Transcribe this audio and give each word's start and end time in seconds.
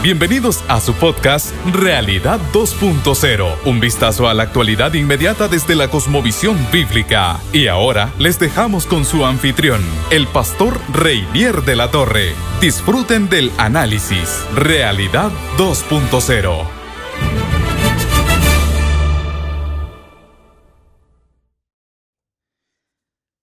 Bienvenidos 0.00 0.64
a 0.68 0.80
su 0.80 0.94
podcast 0.94 1.52
Realidad 1.72 2.38
2.0, 2.52 3.56
un 3.64 3.80
vistazo 3.80 4.28
a 4.28 4.34
la 4.34 4.44
actualidad 4.44 4.94
inmediata 4.94 5.48
desde 5.48 5.74
la 5.74 5.88
cosmovisión 5.88 6.56
bíblica. 6.70 7.40
Y 7.52 7.66
ahora 7.66 8.12
les 8.16 8.38
dejamos 8.38 8.86
con 8.86 9.04
su 9.04 9.26
anfitrión, 9.26 9.82
el 10.10 10.28
pastor 10.28 10.78
Reinier 10.92 11.62
de 11.62 11.74
la 11.74 11.90
Torre. 11.90 12.32
Disfruten 12.60 13.28
del 13.28 13.50
análisis 13.58 14.46
Realidad 14.54 15.32
2.0. 15.56 16.77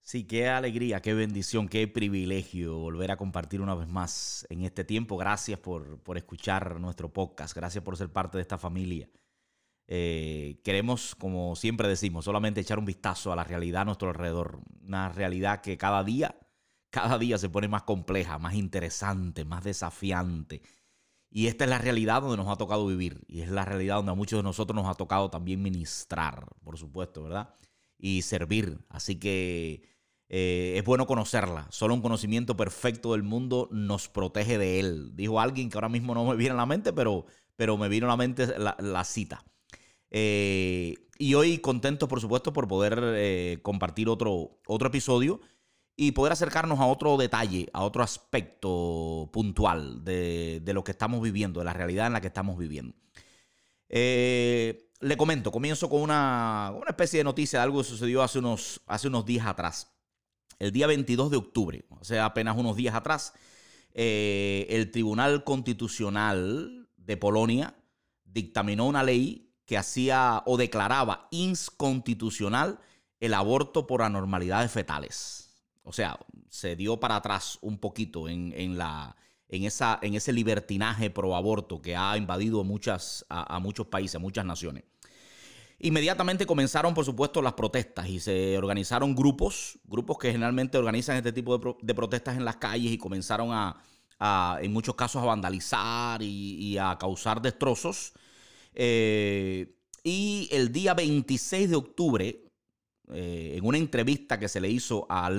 Sí, 0.05 0.25
qué 0.25 0.47
alegría, 0.49 1.01
qué 1.01 1.15
bendición, 1.15 1.67
qué 1.67 1.87
privilegio 1.87 2.77
volver 2.77 3.09
a 3.09 3.17
compartir 3.17 3.59
una 3.59 3.73
vez 3.73 3.87
más 3.87 4.45
en 4.51 4.61
este 4.61 4.83
tiempo. 4.83 5.17
Gracias 5.17 5.59
por, 5.59 5.99
escuchar 6.15 6.79
nuestro 6.79 7.11
podcast, 7.11 7.55
gracias 7.55 7.83
por 7.83 7.97
ser 7.97 8.13
parte 8.13 8.37
de 8.37 8.43
esta 8.43 8.59
familia. 8.59 9.09
Eh, 9.87 10.61
queremos, 10.63 11.15
como 11.15 11.55
siempre 11.55 11.87
decimos, 11.87 12.25
solamente 12.25 12.61
echar 12.61 12.77
un 12.77 12.85
vistazo 12.85 13.33
a 13.33 13.35
la 13.35 13.43
realidad 13.43 13.81
a 13.81 13.85
nuestro 13.85 14.09
alrededor. 14.09 14.59
Una 14.83 15.09
realidad 15.09 15.61
que 15.61 15.75
cada 15.75 16.03
día, 16.03 16.37
cada 16.91 17.17
día 17.17 17.39
se 17.39 17.49
pone 17.49 17.67
más 17.67 17.81
compleja, 17.81 18.37
más 18.37 18.53
interesante, 18.53 19.43
más 19.43 19.63
desafiante. 19.63 20.61
Y 21.31 21.47
esta 21.47 21.63
es 21.63 21.71
la 21.71 21.79
realidad 21.79 22.21
donde 22.21 22.37
nos 22.37 22.47
ha 22.49 22.57
tocado 22.57 22.85
vivir. 22.85 23.23
Y 23.27 23.41
es 23.41 23.49
la 23.49 23.65
realidad 23.65 23.95
donde 23.95 24.11
a 24.11 24.15
muchos 24.15 24.37
de 24.37 24.43
nosotros 24.43 24.75
nos 24.75 24.87
ha 24.87 24.93
tocado 24.93 25.31
también 25.31 25.63
ministrar, 25.63 26.45
por 26.63 26.77
supuesto, 26.77 27.23
¿verdad? 27.23 27.55
Y 27.97 28.21
servir. 28.21 28.77
Así 28.89 29.15
que 29.15 29.94
eh, 30.27 30.73
es 30.77 30.83
bueno 30.83 31.05
conocerla. 31.05 31.67
Solo 31.69 31.93
un 31.93 32.01
conocimiento 32.01 32.57
perfecto 32.57 33.11
del 33.11 33.23
mundo 33.23 33.69
nos 33.71 34.07
protege 34.07 34.57
de 34.57 34.79
él. 34.79 35.15
Dijo 35.15 35.39
alguien 35.39 35.69
que 35.69 35.77
ahora 35.77 35.89
mismo 35.89 36.13
no 36.13 36.25
me 36.25 36.35
viene 36.35 36.53
a 36.53 36.57
la 36.57 36.65
mente, 36.65 36.93
pero, 36.93 37.25
pero 37.55 37.77
me 37.77 37.89
vino 37.89 38.07
a 38.07 38.09
la 38.09 38.17
mente 38.17 38.47
la, 38.57 39.03
cita. 39.03 39.43
Eh, 40.09 40.95
y 41.17 41.33
hoy 41.35 41.59
contento, 41.59 42.07
por 42.07 42.21
supuesto, 42.21 42.53
por 42.53 42.67
poder 42.67 42.99
eh, 43.15 43.59
compartir 43.61 44.09
otro, 44.09 44.59
otro 44.67 44.87
episodio 44.87 45.41
y 45.95 46.11
poder 46.11 46.33
acercarnos 46.33 46.79
a 46.79 46.87
otro 46.87 47.17
detalle, 47.17 47.69
a 47.73 47.83
otro 47.83 48.03
aspecto 48.03 49.29
puntual 49.31 50.03
de, 50.03 50.61
lo 50.73 50.83
que 50.83 50.91
estamos 50.91 51.21
viviendo, 51.21 51.59
de 51.59 51.65
la 51.65 51.73
realidad 51.73 52.07
en 52.07 52.13
la 52.13 52.21
que 52.21 52.27
estamos 52.27 52.57
viviendo. 52.57 52.95
le 53.89 55.17
comento, 55.17 55.51
comienzo 55.51 55.89
con 55.89 56.01
una, 56.01 56.73
una, 56.75 56.89
especie 56.89 57.19
de 57.19 57.23
noticia 57.23 57.59
de 57.59 57.63
algo 57.63 57.77
que 57.77 57.87
sucedió 57.87 58.23
hace 58.23 58.39
unos, 58.39 58.81
hace 58.87 59.07
unos 59.07 59.25
días 59.25 59.45
atrás 59.45 59.94
el 60.59 60.71
día 60.71 60.87
22 60.87 61.31
de 61.31 61.37
octubre, 61.37 61.85
o 61.89 62.03
sea, 62.03 62.25
apenas 62.25 62.57
unos 62.57 62.75
días 62.75 62.95
atrás, 62.95 63.33
eh, 63.93 64.67
el 64.69 64.91
Tribunal 64.91 65.43
Constitucional 65.43 66.89
de 66.97 67.17
Polonia 67.17 67.75
dictaminó 68.25 68.87
una 68.87 69.03
ley 69.03 69.53
que 69.65 69.77
hacía 69.77 70.43
o 70.45 70.57
declaraba 70.57 71.27
inconstitucional 71.31 72.79
el 73.19 73.33
aborto 73.33 73.87
por 73.87 74.01
anormalidades 74.01 74.71
fetales. 74.71 75.49
O 75.83 75.93
sea, 75.93 76.19
se 76.49 76.75
dio 76.75 76.99
para 76.99 77.15
atrás 77.15 77.57
un 77.61 77.77
poquito 77.77 78.27
en, 78.27 78.77
la, 78.77 79.15
en, 79.47 79.63
esa, 79.63 79.99
en 80.01 80.15
ese 80.15 80.33
libertinaje 80.33 81.09
pro 81.09 81.35
aborto 81.35 81.81
que 81.81 81.95
ha 81.95 82.17
invadido 82.17 82.63
muchas, 82.63 83.25
a 83.29 83.59
muchos 83.59 83.87
países, 83.87 84.15
a 84.15 84.19
muchas 84.19 84.45
naciones. 84.45 84.83
Inmediatamente 85.79 86.45
comenzaron, 86.45 86.93
por 86.93 87.03
supuesto, 87.03 87.41
las 87.41 87.53
protestas 87.53 88.07
y 88.07 88.19
se 88.19 88.57
organizaron 88.57 89.13
grupos, 89.13 89.77
grupos 89.83 90.17
que 90.17 90.31
generalmente 90.31 90.77
organizan 90.77 91.17
este 91.17 91.33
tipo 91.33 91.57
de, 91.81 91.93
protestas 91.93 92.37
en 92.37 92.45
las 92.45 92.55
calles 92.55 92.91
y 92.93 92.97
comenzaron 92.97 93.49
a, 93.51 93.75
en 94.61 94.71
muchos 94.71 94.95
casos, 94.95 95.21
a 95.21 95.25
vandalizar 95.25 96.21
y, 96.21 96.77
a 96.77 96.97
causar 96.97 97.41
destrozos. 97.41 98.13
Eh, 98.73 99.75
y 100.03 100.47
el 100.51 100.71
día 100.71 100.93
26 100.93 101.69
de 101.69 101.75
octubre, 101.75 102.45
eh, 103.11 103.55
en 103.57 103.65
una 103.65 103.77
entrevista 103.77 104.39
que 104.39 104.47
se 104.47 104.61
le 104.61 104.69
hizo 104.69 105.05
a, 105.09 105.29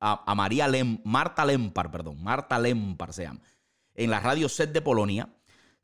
a, 0.00 0.34
María 0.34 0.66
Lem, 0.66 1.00
Marta 1.04 1.44
Lempar, 1.44 1.90
perdón, 1.92 2.22
Marta 2.22 2.58
Lempar 2.58 3.12
se 3.12 3.22
llama, 3.22 3.40
en 3.94 4.10
la 4.10 4.20
radio 4.20 4.48
set 4.48 4.72
de 4.72 4.82
Polonia, 4.82 5.28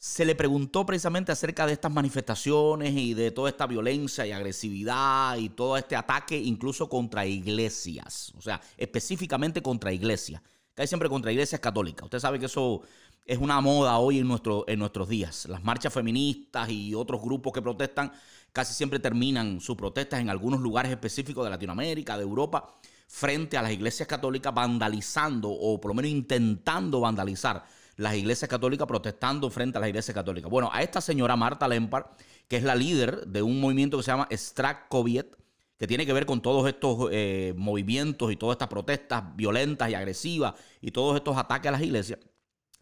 se 0.02 0.24
le 0.24 0.34
preguntó 0.34 0.84
precisamente 0.84 1.30
acerca 1.30 1.64
de 1.64 1.74
estas 1.74 1.92
manifestaciones 1.92 2.92
y 2.92 3.14
de 3.14 3.30
toda 3.30 3.48
esta 3.48 3.68
violencia 3.68 4.26
y 4.26 4.32
agresividad 4.32 5.36
y 5.36 5.48
todo 5.50 5.76
este 5.76 5.94
ataque 5.94 6.36
incluso 6.36 6.88
contra 6.88 7.24
iglesias, 7.24 8.32
o 8.36 8.42
sea, 8.42 8.60
específicamente 8.76 9.62
contra 9.62 9.92
iglesias, 9.92 10.42
hay 10.76 10.88
siempre 10.88 11.08
contra 11.08 11.30
iglesias 11.30 11.60
católicas. 11.60 12.06
Usted 12.06 12.18
sabe 12.18 12.40
que 12.40 12.46
eso 12.46 12.82
es 13.24 13.38
una 13.38 13.60
moda 13.60 13.96
hoy 13.98 14.18
en, 14.18 14.28
en 14.66 14.78
nuestros 14.80 15.08
días. 15.08 15.46
Las 15.46 15.62
marchas 15.62 15.94
feministas 15.94 16.68
y 16.68 16.96
otros 16.96 17.22
grupos 17.22 17.52
que 17.52 17.62
protestan 17.62 18.10
casi 18.50 18.74
siempre 18.74 18.98
terminan 18.98 19.60
sus 19.60 19.76
protestas 19.76 20.18
en 20.18 20.30
algunos 20.30 20.58
lugares 20.58 20.90
específicos 20.90 21.44
de 21.44 21.50
Latinoamérica, 21.50 22.16
de 22.16 22.24
Europa, 22.24 22.74
frente 23.06 23.56
a 23.56 23.62
las 23.62 23.70
iglesias 23.70 24.08
católicas, 24.08 24.52
vandalizando 24.52 25.48
o 25.48 25.80
por 25.80 25.90
lo 25.90 25.94
menos 25.94 26.10
intentando 26.10 26.98
vandalizar 26.98 27.64
las 28.02 28.14
iglesias 28.14 28.48
católicas 28.48 28.86
protestando 28.86 29.48
frente 29.50 29.78
a 29.78 29.80
las 29.80 29.88
iglesias 29.88 30.14
católicas. 30.14 30.50
Bueno, 30.50 30.70
a 30.72 30.82
esta 30.82 31.00
señora 31.00 31.36
Marta 31.36 31.68
Lempar, 31.68 32.14
que 32.48 32.56
es 32.56 32.62
la 32.64 32.74
líder 32.74 33.26
de 33.26 33.42
un 33.42 33.60
movimiento 33.60 33.96
que 33.96 34.02
se 34.02 34.10
llama 34.10 34.28
Strak 34.30 34.88
Koviet, 34.88 35.36
que 35.78 35.86
tiene 35.86 36.04
que 36.06 36.12
ver 36.12 36.26
con 36.26 36.42
todos 36.42 36.68
estos 36.68 37.08
eh, 37.12 37.54
movimientos 37.56 38.30
y 38.32 38.36
todas 38.36 38.54
estas 38.54 38.68
protestas 38.68 39.34
violentas 39.36 39.90
y 39.90 39.94
agresivas 39.94 40.54
y 40.80 40.90
todos 40.90 41.16
estos 41.16 41.36
ataques 41.36 41.68
a 41.68 41.72
las 41.72 41.82
iglesias, 41.82 42.18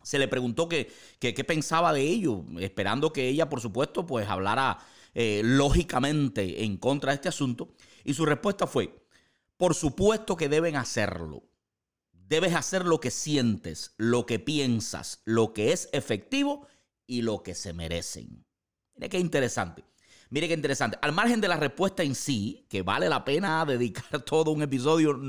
se 0.03 0.19
le 0.19 0.29
preguntó 0.29 0.69
qué 0.69 1.45
pensaba 1.47 1.93
de 1.93 2.03
ello, 2.03 2.45
esperando 2.59 3.13
que 3.13 3.29
ella, 3.29 3.49
por 3.49 3.61
supuesto, 3.61 4.07
pues 4.07 4.27
hablara 4.29 4.79
eh, 5.15 5.43
lógicamente 5.45 6.65
en 6.65 6.77
contra 6.77 7.13
de 7.13 7.17
este 7.17 7.29
asunto. 7.29 7.75
Y 8.05 8.15
su 8.15 8.25
respuesta 8.25 8.67
fue, 8.67 8.95
por 9.57 9.75
supuesto 9.75 10.37
que 10.37 10.49
deben 10.49 10.77
hacerlo. 10.77 11.43
Debes 12.31 12.55
hacer 12.55 12.87
lo 12.87 13.01
que 13.01 13.11
sientes, 13.11 13.93
lo 13.97 14.25
que 14.25 14.39
piensas, 14.39 15.21
lo 15.25 15.53
que 15.53 15.73
es 15.73 15.89
efectivo 15.93 16.69
y 17.09 17.23
lo 17.23 17.43
que 17.43 17.57
se 17.57 17.73
merecen. 17.73 18.47
Mire 18.95 19.09
qué 19.09 19.19
interesante. 19.19 19.83
Mire 20.29 20.47
qué 20.47 20.55
interesante. 20.55 20.97
Al 21.03 21.11
margen 21.11 21.41
de 21.41 21.49
la 21.49 21.57
respuesta 21.57 22.05
en 22.05 22.15
sí, 22.15 22.69
que 22.71 22.83
vale 22.83 23.09
la 23.09 23.25
pena 23.25 23.65
dedicar 23.67 24.23
todo 24.23 24.53
un 24.53 24.63
episodio 24.63 25.21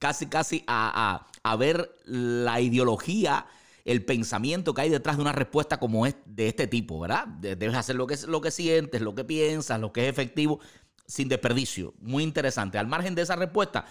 casi, 0.00 0.26
casi 0.26 0.64
a, 0.66 1.24
ver 1.56 1.94
la 2.04 2.60
ideología, 2.60 3.46
el 3.84 4.04
pensamiento 4.04 4.74
que 4.74 4.82
hay 4.82 4.90
detrás 4.90 5.18
de 5.18 5.22
una 5.22 5.32
respuesta 5.32 5.78
como 5.78 6.04
es 6.04 6.16
de 6.26 6.48
este 6.48 6.66
tipo, 6.66 6.98
¿verdad? 6.98 7.28
Debes 7.28 7.76
hacer 7.76 7.94
lo 7.94 8.08
que, 8.08 8.16
lo 8.26 8.40
que 8.40 8.50
sientes, 8.50 9.00
lo 9.00 9.14
que 9.14 9.22
piensas, 9.22 9.78
lo 9.78 9.92
que 9.92 10.08
es 10.08 10.10
efectivo, 10.10 10.58
sin 11.06 11.28
desperdicio. 11.28 11.94
Muy 12.00 12.24
interesante. 12.24 12.76
Al 12.76 12.88
margen 12.88 13.14
de 13.14 13.22
esa 13.22 13.36
respuesta, 13.36 13.86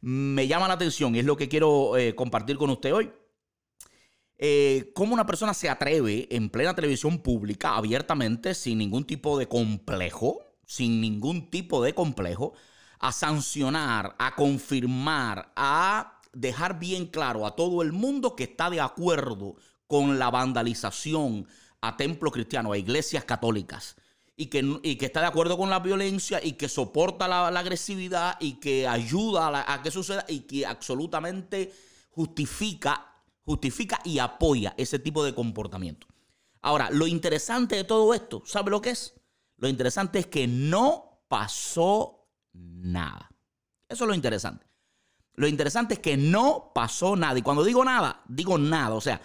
me 0.00 0.46
llama 0.46 0.68
la 0.68 0.74
atención 0.74 1.14
y 1.14 1.18
es 1.18 1.24
lo 1.24 1.36
que 1.36 1.48
quiero 1.48 1.96
eh, 1.96 2.14
compartir 2.14 2.56
con 2.56 2.70
usted 2.70 2.94
hoy. 2.94 3.10
Eh, 4.38 4.90
cómo 4.94 5.12
una 5.12 5.26
persona 5.26 5.52
se 5.52 5.68
atreve 5.68 6.26
en 6.34 6.48
plena 6.48 6.74
televisión 6.74 7.18
pública, 7.18 7.76
abiertamente, 7.76 8.54
sin 8.54 8.78
ningún 8.78 9.04
tipo 9.04 9.38
de 9.38 9.46
complejo, 9.48 10.40
sin 10.64 11.00
ningún 11.00 11.50
tipo 11.50 11.82
de 11.82 11.94
complejo, 11.94 12.54
a 13.00 13.12
sancionar, 13.12 14.16
a 14.18 14.34
confirmar, 14.34 15.52
a 15.56 16.20
dejar 16.32 16.78
bien 16.78 17.06
claro 17.06 17.46
a 17.46 17.54
todo 17.54 17.82
el 17.82 17.92
mundo 17.92 18.34
que 18.34 18.44
está 18.44 18.70
de 18.70 18.80
acuerdo 18.80 19.56
con 19.86 20.18
la 20.18 20.30
vandalización 20.30 21.46
a 21.82 21.96
templos 21.96 22.32
cristianos, 22.32 22.72
a 22.72 22.78
iglesias 22.78 23.24
católicas, 23.24 23.96
y 24.40 24.46
que, 24.46 24.96
que 24.96 25.04
está 25.04 25.20
de 25.20 25.26
acuerdo 25.26 25.58
con 25.58 25.68
la 25.68 25.80
violencia 25.80 26.40
y 26.42 26.52
que 26.52 26.66
soporta 26.66 27.28
la, 27.28 27.48
agresividad 27.48 28.38
y 28.40 28.54
que 28.54 28.88
ayuda 28.88 29.70
a, 29.70 29.82
que 29.82 29.90
suceda 29.90 30.24
y 30.28 30.40
que 30.40 30.64
absolutamente 30.64 31.70
justifica, 32.08 33.22
justifica 33.44 34.00
y 34.02 34.18
apoya 34.18 34.72
ese 34.78 34.98
tipo 34.98 35.22
de 35.22 35.34
comportamiento. 35.34 36.06
Ahora, 36.62 36.88
lo 36.90 37.06
interesante 37.06 37.76
de 37.76 37.84
todo 37.84 38.14
esto, 38.14 38.42
¿sabe 38.46 38.70
lo 38.70 38.80
que 38.80 38.92
es? 38.92 39.12
Lo 39.58 39.68
interesante 39.68 40.20
es 40.20 40.26
que 40.26 40.46
no 40.46 41.20
pasó 41.28 42.26
nada. 42.54 43.30
Eso 43.90 44.04
es 44.04 44.08
lo 44.08 44.14
interesante. 44.14 44.66
Lo 45.34 45.48
interesante 45.48 45.92
es 45.92 46.00
que 46.00 46.16
no 46.16 46.72
pasó 46.74 47.14
nada. 47.14 47.38
Y 47.38 47.42
cuando 47.42 47.62
digo 47.62 47.84
nada, 47.84 48.22
digo 48.26 48.56
nada. 48.56 48.94
O 48.94 49.02
sea, 49.02 49.20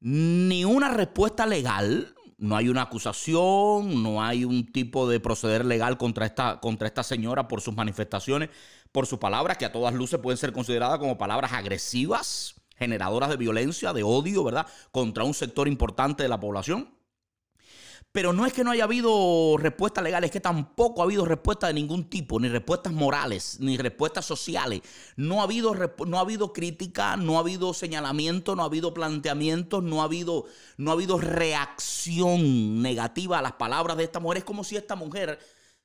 ni 0.00 0.64
una 0.64 0.88
respuesta 0.88 1.44
legal 1.44 2.15
no 2.38 2.56
hay 2.56 2.68
una 2.68 2.82
acusación, 2.82 4.02
no 4.02 4.22
hay 4.22 4.44
un 4.44 4.70
tipo 4.70 5.08
de 5.08 5.20
proceder 5.20 5.64
legal 5.64 5.96
contra 5.96 6.26
esta, 6.26 6.60
contra 6.60 6.86
esta 6.88 7.02
señora 7.02 7.48
por 7.48 7.60
sus 7.60 7.74
manifestaciones, 7.74 8.50
por 8.92 9.06
sus 9.06 9.18
palabras, 9.18 9.56
que 9.56 9.64
a 9.64 9.72
todas 9.72 9.94
luces 9.94 10.20
pueden 10.20 10.36
ser 10.38 10.52
consideradas 10.52 10.98
como 10.98 11.18
palabras 11.18 11.52
agresivas, 11.52 12.56
generadoras 12.76 13.30
de 13.30 13.36
violencia, 13.36 13.92
de 13.92 14.02
odio, 14.02 14.44
¿verdad?, 14.44 14.66
contra 14.92 15.24
un 15.24 15.34
sector 15.34 15.66
importante 15.68 16.22
de 16.22 16.28
la 16.28 16.40
población. 16.40 16.95
Pero 18.16 18.32
no 18.32 18.46
es 18.46 18.54
que 18.54 18.64
no 18.64 18.70
haya 18.70 18.84
habido 18.84 19.58
respuestas 19.58 20.02
legales, 20.02 20.28
es 20.28 20.32
que 20.32 20.40
tampoco 20.40 21.02
ha 21.02 21.04
habido 21.04 21.26
respuesta 21.26 21.66
de 21.66 21.74
ningún 21.74 22.08
tipo, 22.08 22.40
ni 22.40 22.48
respuestas 22.48 22.90
morales, 22.90 23.58
ni 23.60 23.76
respuestas 23.76 24.24
sociales. 24.24 24.80
No 25.16 25.40
ha 25.40 25.42
habido, 25.42 25.74
no 26.06 26.16
ha 26.16 26.22
habido 26.22 26.54
crítica, 26.54 27.18
no 27.18 27.36
ha 27.36 27.40
habido 27.40 27.74
señalamiento, 27.74 28.56
no 28.56 28.62
ha 28.62 28.64
habido 28.64 28.94
planteamiento, 28.94 29.82
no 29.82 30.00
ha 30.00 30.04
habido, 30.04 30.46
no 30.78 30.92
ha 30.92 30.94
habido 30.94 31.18
reacción 31.18 32.80
negativa 32.80 33.38
a 33.38 33.42
las 33.42 33.52
palabras 33.52 33.98
de 33.98 34.04
esta 34.04 34.18
mujer. 34.18 34.38
Es 34.38 34.44
como 34.44 34.64
si 34.64 34.76
esta 34.76 34.96
mujer 34.96 35.38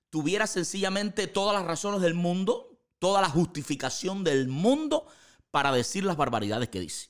tuviera 0.10 0.48
sencillamente 0.48 1.28
todas 1.28 1.54
las 1.54 1.66
razones 1.68 2.00
del 2.00 2.14
mundo, 2.14 2.80
toda 3.00 3.20
la 3.20 3.28
justificación 3.28 4.24
del 4.24 4.48
mundo 4.48 5.06
para 5.52 5.74
decir 5.74 6.06
las 6.06 6.16
barbaridades 6.16 6.70
que 6.70 6.80
dice 6.80 7.10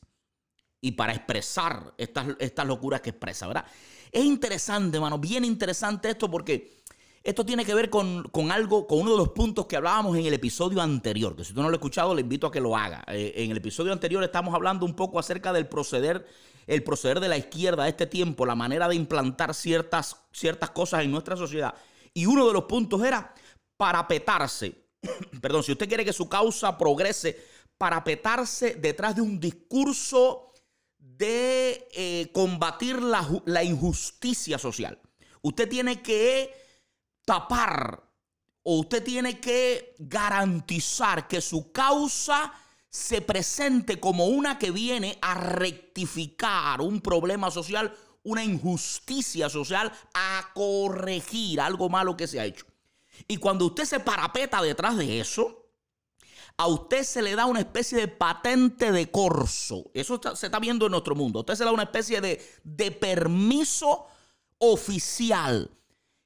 y 0.82 0.94
para 0.94 1.14
expresar 1.14 1.94
estas, 2.00 2.26
estas 2.40 2.66
locuras 2.66 3.02
que 3.02 3.12
expresa, 3.12 3.46
¿verdad? 3.46 3.66
Es 4.12 4.26
interesante, 4.26 4.98
hermano, 4.98 5.18
bien 5.18 5.46
interesante 5.46 6.10
esto 6.10 6.30
porque 6.30 6.82
esto 7.24 7.46
tiene 7.46 7.64
que 7.64 7.74
ver 7.74 7.90
con, 7.90 8.26
algo, 8.52 8.88
con 8.88 9.00
uno 9.00 9.12
de 9.12 9.18
los 9.18 9.30
puntos 9.30 9.68
que 9.68 9.78
hablábamos 9.78 10.18
en 10.18 10.26
el 10.26 10.34
episodio 10.34 10.82
anterior, 10.82 11.36
que 11.36 11.46
si 11.46 11.54
tú 11.54 11.62
no 11.62 11.70
lo 11.70 11.76
has 11.76 11.80
escuchado, 11.80 12.16
le 12.16 12.22
invito 12.22 12.48
a 12.48 12.52
que 12.52 12.60
lo 12.60 12.76
haga. 12.76 13.04
Eh, 13.08 13.34
en 13.38 13.52
el 13.52 13.58
episodio 13.58 13.94
anterior 13.94 14.24
estamos 14.24 14.54
hablando 14.54 14.86
un 14.86 14.96
poco 14.96 15.20
acerca 15.20 15.54
del 15.54 15.68
proceder, 15.68 16.28
el 16.68 16.84
proceder 16.84 17.20
de 17.20 17.30
la 17.30 17.38
izquierda 17.38 17.84
a 17.84 17.88
este 17.88 18.08
tiempo, 18.08 18.46
la 18.46 18.56
manera 18.56 18.88
de 18.88 18.96
implantar 18.96 19.54
ciertas, 19.54 20.18
ciertas 20.32 20.72
cosas 20.72 21.04
en 21.04 21.12
nuestra 21.12 21.38
sociedad. 21.38 21.76
Y 22.14 22.26
uno 22.26 22.48
de 22.48 22.54
los 22.54 22.64
puntos 22.64 23.04
era 23.04 23.34
parapetarse. 23.78 24.90
Perdón, 25.42 25.64
si 25.64 25.72
usted 25.72 25.88
quiere 25.88 26.04
que 26.04 26.14
su 26.14 26.28
causa 26.28 26.78
progrese, 26.78 27.40
parapetarse 27.78 28.76
detrás 28.76 29.16
de 29.16 29.22
un 29.22 29.40
discurso 29.40 30.51
de 31.22 31.88
eh, 31.94 32.32
combatir 32.34 33.00
la, 33.00 33.64
injusticia 33.64 34.58
social. 34.58 35.00
Usted 35.44 35.70
tiene 35.70 36.02
que 36.02 36.52
tapar 37.26 38.04
o 38.64 38.80
usted 38.80 39.04
tiene 39.04 39.40
que 39.40 39.94
garantizar 40.00 41.28
que 41.28 41.40
su 41.40 41.72
causa 41.72 42.52
se 42.90 43.22
presente 43.22 44.00
como 44.00 44.26
una 44.26 44.58
que 44.58 44.72
viene 44.72 45.20
a 45.22 45.36
rectificar 45.36 46.82
un 46.82 47.02
problema 47.02 47.52
social, 47.52 47.96
una 48.24 48.44
injusticia 48.44 49.48
social, 49.48 49.92
a 50.16 50.50
corregir 50.56 51.62
algo 51.62 51.88
malo 51.88 52.18
que 52.18 52.28
se 52.28 52.40
ha 52.40 52.46
hecho. 52.46 52.66
Y 53.28 53.38
cuando 53.38 53.68
usted 53.68 53.86
se 53.86 54.00
parapeta 54.00 54.60
detrás 54.60 54.98
de 54.98 55.20
eso, 55.20 55.61
a 56.62 56.68
usted 56.68 57.02
se 57.04 57.24
le 57.24 57.36
da 57.36 57.48
una 57.48 57.62
especie 57.62 57.98
de 57.98 58.08
patente 58.08 58.92
de 58.92 59.10
corso. 59.10 59.90
Eso 59.96 60.22
se 60.36 60.46
está 60.46 60.60
viendo 60.60 60.86
en 60.86 60.92
nuestro 60.92 61.16
mundo. 61.16 61.40
A 61.40 61.42
usted 61.42 61.56
se 61.56 61.64
le 61.64 61.70
da 61.70 61.72
una 61.72 61.84
especie 61.84 62.22
de, 62.22 62.40
de 62.64 62.92
permiso 62.92 64.06
oficial 64.60 65.72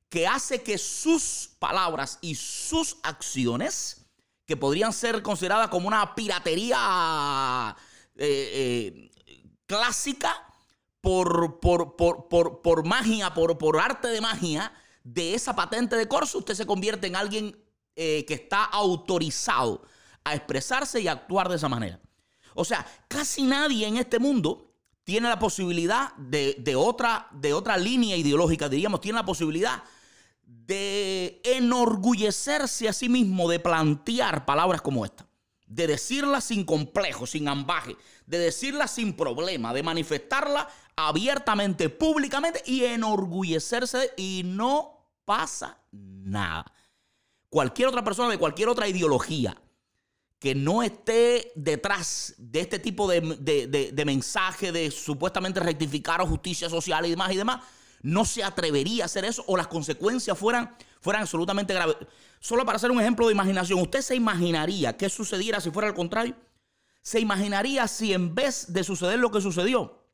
que 0.09 0.27
hace 0.27 0.61
que 0.61 0.77
sus 0.77 1.51
palabras 1.57 2.19
y 2.19 2.35
sus 2.35 2.97
acciones, 3.03 4.05
que 4.45 4.57
podrían 4.57 4.91
ser 4.91 5.21
consideradas 5.21 5.69
como 5.69 5.87
una 5.87 6.15
piratería 6.15 7.73
eh, 8.17 9.09
eh, 9.25 9.51
clásica, 9.65 10.35
por, 10.99 11.61
por, 11.61 11.95
por, 11.95 12.85
magia, 12.85 13.33
por, 13.33 13.57
por 13.57 13.79
arte 13.79 14.09
de 14.09 14.19
magia, 14.19 14.73
de 15.01 15.33
esa 15.33 15.55
patente 15.55 15.95
de 15.95 16.09
corso, 16.09 16.39
usted 16.39 16.55
se 16.55 16.65
convierte 16.65 17.07
en 17.07 17.15
alguien 17.15 17.57
eh, 17.95 18.25
que 18.25 18.33
está 18.33 18.65
autorizado 18.65 19.81
a 20.25 20.35
expresarse 20.35 20.99
y 20.99 21.07
actuar 21.07 21.47
de 21.47 21.55
esa 21.55 21.69
manera. 21.69 22.01
O 22.55 22.65
sea, 22.65 22.85
casi 23.07 23.43
nadie 23.43 23.87
en 23.87 23.97
este 23.97 24.19
mundo 24.19 24.73
tiene 25.03 25.29
la 25.29 25.37
posibilidad 25.37 26.13
de, 26.15 26.75
otra, 26.75 27.27
de 27.31 27.53
otra 27.53 27.77
línea 27.77 28.17
ideológica, 28.17 28.67
diríamos, 28.67 29.01
tiene 29.01 29.19
la 29.19 29.25
posibilidad 29.25 29.83
de 30.43 31.41
enorgullecerse 31.43 32.89
a 32.89 32.93
sí 32.93 33.07
mismo, 33.07 33.49
de 33.49 33.59
plantear 33.59 34.45
palabras 34.45 34.81
como 34.81 35.05
esta, 35.05 35.27
de 35.67 35.85
decirlas 35.85 36.45
sin 36.45 36.65
complejo, 36.65 37.27
sin 37.27 37.47
ambaje, 37.47 37.95
de 38.25 38.39
decirlas 38.39 38.91
sin 38.91 39.13
problema, 39.13 39.73
de 39.73 39.83
manifestarla 39.83 40.67
abiertamente, 40.95 41.89
públicamente 41.89 42.63
y 42.65 42.83
enorgullecerse 42.85 44.11
y 44.17 44.41
no 44.43 45.11
pasa 45.23 45.77
nada. 45.91 46.65
Cualquier 47.49 47.89
otra 47.89 48.03
persona 48.03 48.29
de 48.29 48.39
cualquier 48.39 48.69
otra 48.69 48.87
ideología 48.87 49.55
que 50.45 50.53
no 50.53 50.83
esté 50.83 51.51
detrás 51.55 52.35
de 52.37 52.59
este 52.59 52.77
tipo 52.77 53.09
de, 53.09 53.19
de, 53.19 54.05
mensaje 54.05 54.71
de 54.71 54.91
supuestamente 54.91 55.59
rectificar 55.59 56.21
o 56.21 56.27
justicia 56.27 56.69
social 56.69 57.03
y 57.03 57.09
demás 57.09 57.31
y 57.31 57.37
demás, 57.37 57.63
no 58.03 58.25
se 58.25 58.43
atrevería 58.43 59.01
a 59.01 59.07
hacer 59.07 59.25
eso 59.25 59.43
o 59.47 59.57
las 59.57 59.65
consecuencias 59.65 60.37
fueran, 60.37 60.77
fueran 61.01 61.23
absolutamente 61.23 61.73
graves. 61.73 61.95
Solo 62.39 62.63
para 62.63 62.75
hacer 62.75 62.91
un 62.91 63.01
ejemplo 63.01 63.25
de 63.25 63.33
imaginación, 63.33 63.81
¿usted 63.81 64.01
se 64.01 64.13
imaginaría 64.13 64.95
qué 64.95 65.09
sucediera 65.09 65.59
si 65.59 65.71
fuera 65.71 65.87
al 65.87 65.95
contrario? 65.95 66.35
¿Se 67.01 67.19
imaginaría 67.19 67.87
si 67.87 68.13
en 68.13 68.35
vez 68.35 68.71
de 68.71 68.83
suceder 68.83 69.17
lo 69.17 69.31
que 69.31 69.41
sucedió, 69.41 70.05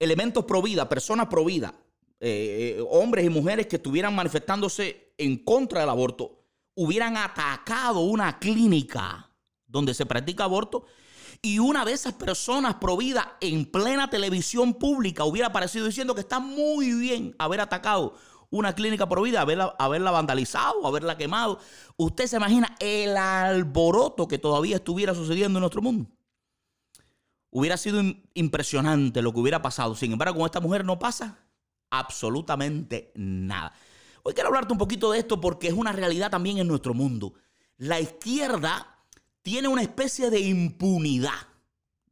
elementos 0.00 0.44
pro 0.44 0.60
vida, 0.60 0.88
personas 0.88 1.28
pro 1.28 1.44
vida, 1.44 1.72
eh, 2.18 2.78
eh, 2.78 2.84
hombres 2.90 3.24
y 3.24 3.28
mujeres 3.28 3.68
que 3.68 3.76
estuvieran 3.76 4.12
manifestándose 4.12 5.14
en 5.18 5.36
contra 5.44 5.82
del 5.82 5.90
aborto, 5.90 6.39
hubieran 6.80 7.18
atacado 7.18 8.00
una 8.00 8.38
clínica 8.38 9.30
donde 9.66 9.92
se 9.92 10.06
practica 10.06 10.44
aborto 10.44 10.86
y 11.42 11.58
una 11.58 11.84
de 11.84 11.92
esas 11.92 12.14
personas 12.14 12.76
provida 12.76 13.36
en 13.42 13.66
plena 13.66 14.08
televisión 14.08 14.72
pública 14.72 15.24
hubiera 15.24 15.48
aparecido 15.48 15.84
diciendo 15.84 16.14
que 16.14 16.22
está 16.22 16.40
muy 16.40 16.94
bien 16.94 17.36
haber 17.38 17.60
atacado 17.60 18.14
una 18.48 18.74
clínica 18.74 19.06
provida, 19.06 19.42
haberla, 19.42 19.76
haberla 19.78 20.10
vandalizado, 20.10 20.86
haberla 20.86 21.18
quemado. 21.18 21.58
Usted 21.98 22.26
se 22.26 22.36
imagina 22.38 22.74
el 22.80 23.14
alboroto 23.14 24.26
que 24.26 24.38
todavía 24.38 24.76
estuviera 24.76 25.14
sucediendo 25.14 25.58
en 25.58 25.60
nuestro 25.60 25.82
mundo. 25.82 26.10
Hubiera 27.50 27.76
sido 27.76 28.00
impresionante 28.32 29.20
lo 29.20 29.34
que 29.34 29.40
hubiera 29.40 29.60
pasado. 29.60 29.94
Sin 29.94 30.12
embargo, 30.12 30.38
con 30.38 30.46
esta 30.46 30.60
mujer 30.60 30.86
no 30.86 30.98
pasa 30.98 31.44
absolutamente 31.90 33.12
nada. 33.14 33.74
Hoy 34.22 34.34
quiero 34.34 34.48
hablarte 34.48 34.72
un 34.72 34.78
poquito 34.78 35.10
de 35.12 35.18
esto 35.18 35.40
porque 35.40 35.68
es 35.68 35.74
una 35.74 35.92
realidad 35.92 36.30
también 36.30 36.58
en 36.58 36.68
nuestro 36.68 36.94
mundo. 36.94 37.34
La 37.76 38.00
izquierda 38.00 38.98
tiene 39.42 39.68
una 39.68 39.82
especie 39.82 40.30
de 40.30 40.40
impunidad. 40.40 41.48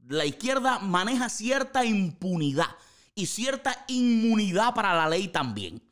La 0.07 0.25
izquierda 0.25 0.79
maneja 0.79 1.29
cierta 1.29 1.85
impunidad 1.85 2.69
y 3.15 3.27
cierta 3.27 3.85
inmunidad 3.89 4.75
para 4.75 4.95
la 4.95 5.09
ley 5.09 5.29
también. 5.29 5.83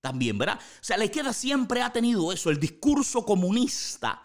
También, 0.00 0.38
¿verdad? 0.38 0.58
O 0.58 0.84
sea, 0.84 0.96
la 0.96 1.06
izquierda 1.06 1.32
siempre 1.32 1.82
ha 1.82 1.92
tenido 1.92 2.32
eso. 2.32 2.50
El 2.50 2.60
discurso 2.60 3.24
comunista 3.24 4.22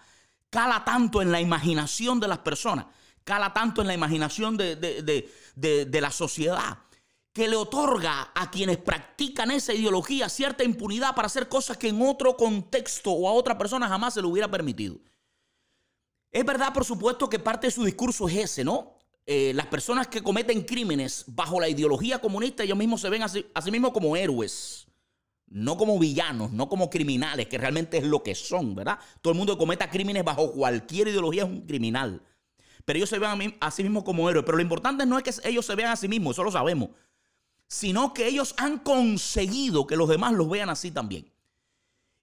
cala 0.52 0.86
tanto 0.86 1.22
en 1.22 1.32
la 1.32 1.42
imaginación 1.42 2.20
de 2.20 2.28
las 2.28 2.38
personas, 2.40 2.86
cala 3.24 3.54
tanto 3.54 3.82
en 3.82 3.88
la 3.88 3.96
imaginación 3.96 4.56
de, 4.56 4.76
de 5.56 6.02
la 6.02 6.12
sociedad 6.12 6.78
que 7.34 7.48
le 7.48 7.56
otorga 7.56 8.32
a 8.36 8.52
quienes 8.52 8.78
practican 8.78 9.50
esa 9.50 9.74
ideología 9.74 10.30
cierta 10.30 10.64
impunidad 10.64 11.16
para 11.16 11.26
hacer 11.26 11.50
cosas 11.50 11.78
que 11.78 11.90
en 11.90 12.00
otro 12.02 12.38
contexto 12.38 13.12
o 13.12 13.28
a 13.28 13.34
otra 13.34 13.58
persona 13.58 13.88
jamás 13.88 14.14
se 14.14 14.22
le 14.22 14.28
hubiera 14.28 14.50
permitido. 14.50 14.98
Es 16.32 16.46
verdad, 16.46 16.72
por 16.74 16.86
supuesto, 16.86 17.30
que 17.30 17.40
parte 17.40 17.68
de 17.68 17.72
su 17.72 17.84
discurso 17.84 18.30
es 18.30 18.36
ese, 18.36 18.64
¿no? 18.64 18.94
Eh, 19.26 19.52
las 19.56 19.68
personas 19.68 20.08
que 20.08 20.22
cometen 20.22 20.62
crímenes 20.64 21.26
bajo 21.28 21.60
la 21.60 21.70
ideología 21.70 22.20
comunista, 22.20 22.64
ellos 22.64 22.78
mismos 22.78 23.02
se 23.02 23.10
ven 23.10 23.24
a 23.24 23.30
sí, 23.30 23.46
mismos 23.72 23.94
como 23.94 24.16
héroes, 24.16 24.88
no 25.48 25.76
como 25.76 25.98
villanos, 25.98 26.52
no 26.52 26.70
como 26.70 26.90
criminales, 26.90 27.48
que 27.48 27.58
realmente 27.58 27.98
es 27.98 28.04
lo 28.04 28.22
que 28.22 28.36
son, 28.36 28.76
¿verdad? 28.76 29.00
Todo 29.22 29.32
el 29.32 29.38
mundo 29.38 29.54
que 29.54 29.60
cometa 29.60 29.90
crímenes 29.90 30.24
bajo 30.24 30.52
cualquier 30.52 31.08
ideología 31.08 31.44
es 31.44 31.50
un 31.50 31.62
criminal. 31.62 32.22
Pero 32.86 32.98
ellos 32.98 33.10
se 33.10 33.18
ven 33.18 33.56
a, 33.60 33.68
a 33.68 33.72
sí 33.72 33.82
mismos 33.82 34.04
como 34.04 34.30
héroes. 34.30 34.46
Pero 34.46 34.58
lo 34.58 34.64
importante 34.64 35.06
no 35.06 35.18
es 35.18 35.24
que 35.24 35.50
ellos 35.50 35.66
se 35.66 35.74
vean 35.76 35.92
a 35.92 35.96
sí 35.96 36.08
mismos, 36.08 36.36
eso 36.36 36.44
lo 36.44 36.52
sabemos 36.52 36.90
sino 37.74 38.14
que 38.14 38.28
ellos 38.28 38.54
han 38.58 38.78
conseguido 38.78 39.88
que 39.88 39.96
los 39.96 40.08
demás 40.08 40.34
los 40.34 40.48
vean 40.48 40.70
así 40.70 40.92
también. 40.92 41.34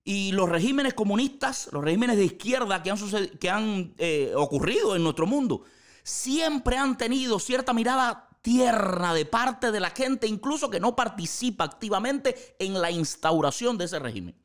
Y 0.05 0.31
los 0.31 0.49
regímenes 0.49 0.95
comunistas, 0.95 1.69
los 1.73 1.83
regímenes 1.83 2.19
de 2.19 2.25
izquierda 2.27 2.85
que 2.85 2.91
han, 2.93 2.99
que 3.41 3.51
han 3.51 3.93
eh, 3.99 4.33
ocurrido 4.37 4.95
en 4.95 5.03
nuestro 5.03 5.27
mundo, 5.27 5.65
siempre 6.05 6.77
han 6.77 6.97
tenido 6.97 7.41
cierta 7.41 7.73
mirada 7.73 8.29
tierna 8.43 9.13
de 9.13 9.25
parte 9.27 9.73
de 9.73 9.81
la 9.81 9.91
gente, 9.91 10.29
incluso 10.29 10.71
que 10.71 10.79
no 10.79 10.95
participa 10.95 11.65
activamente 11.65 12.55
en 12.61 12.81
la 12.81 12.93
instauración 12.93 13.77
de 13.77 13.87
ese 13.87 13.99
régimen. 13.99 14.37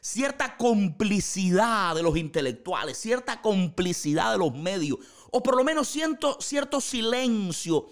Cierta 0.00 0.56
complicidad 0.56 1.94
de 1.94 2.02
los 2.02 2.16
intelectuales, 2.16 2.96
cierta 2.96 3.42
complicidad 3.42 4.32
de 4.32 4.38
los 4.38 4.54
medios, 4.54 4.98
o 5.30 5.42
por 5.42 5.58
lo 5.58 5.62
menos 5.62 5.88
cierto, 5.88 6.38
cierto 6.40 6.80
silencio 6.80 7.90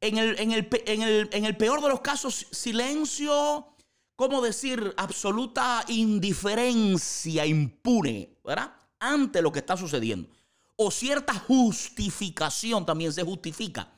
en 0.00 0.52
el, 0.52 1.56
peor 1.56 1.82
de 1.82 1.88
los 1.88 2.00
casos, 2.00 2.46
silencio, 2.50 3.66
¿cómo 4.16 4.40
decir? 4.40 4.94
Absoluta 4.96 5.84
indiferencia 5.88 7.44
impune, 7.44 8.38
¿verdad? 8.44 8.74
Ante 8.98 9.42
lo 9.42 9.52
que 9.52 9.58
está 9.58 9.76
sucediendo. 9.76 10.28
O 10.76 10.90
cierta 10.90 11.34
justificación 11.34 12.86
también 12.86 13.12
se 13.12 13.22
justifica. 13.22 13.92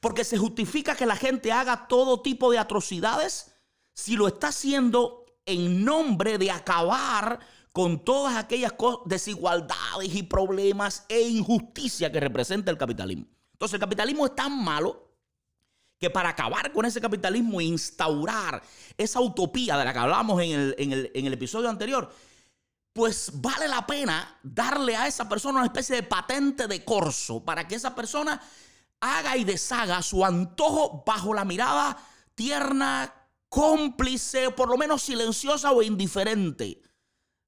Porque 0.00 0.24
se 0.24 0.38
justifica 0.38 0.96
que 0.96 1.06
la 1.06 1.16
gente 1.16 1.52
haga 1.52 1.86
todo 1.86 2.22
tipo 2.22 2.50
de 2.50 2.58
atrocidades 2.58 3.52
si 3.92 4.16
lo 4.16 4.26
está 4.26 4.48
haciendo 4.48 5.24
en 5.46 5.84
nombre 5.84 6.38
de 6.38 6.50
acabar 6.50 7.38
con 7.70 8.04
todas 8.04 8.36
aquellas 8.36 8.72
desigualdades 9.04 10.14
y 10.14 10.22
problemas 10.22 11.04
e 11.08 11.20
injusticia 11.22 12.10
que 12.10 12.20
representa 12.20 12.70
el 12.70 12.78
capitalismo. 12.78 13.26
Entonces 13.52 13.74
el 13.74 13.80
capitalismo 13.80 14.26
es 14.26 14.34
tan 14.34 14.62
malo 14.62 15.13
que 15.98 16.10
para 16.10 16.30
acabar 16.30 16.72
con 16.72 16.84
ese 16.84 17.00
capitalismo 17.00 17.60
e 17.60 17.64
instaurar 17.64 18.62
esa 18.96 19.20
utopía 19.20 19.76
de 19.76 19.84
la 19.84 19.92
que 19.92 19.98
hablamos 19.98 20.42
en 20.42 20.52
el, 20.52 21.10
en 21.14 21.26
el 21.26 21.32
episodio 21.32 21.70
anterior, 21.70 22.12
pues 22.92 23.32
vale 23.34 23.66
la 23.66 23.86
pena 23.86 24.38
darle 24.42 24.96
a 24.96 25.06
esa 25.06 25.28
persona 25.28 25.58
una 25.58 25.66
especie 25.66 25.96
de 25.96 26.02
patente 26.04 26.68
de 26.68 26.84
corso 26.84 27.44
para 27.44 27.66
que 27.66 27.74
esa 27.74 27.94
persona 27.94 28.40
haga 29.00 29.36
y 29.36 29.44
deshaga 29.44 30.00
su 30.02 30.24
antojo 30.24 31.02
bajo 31.04 31.34
la 31.34 31.44
mirada 31.44 31.98
tierna, 32.34 33.12
cómplice, 33.48 34.50
por 34.50 34.68
lo 34.68 34.76
menos 34.76 35.02
silenciosa 35.02 35.72
o 35.72 35.82
indiferente 35.82 36.80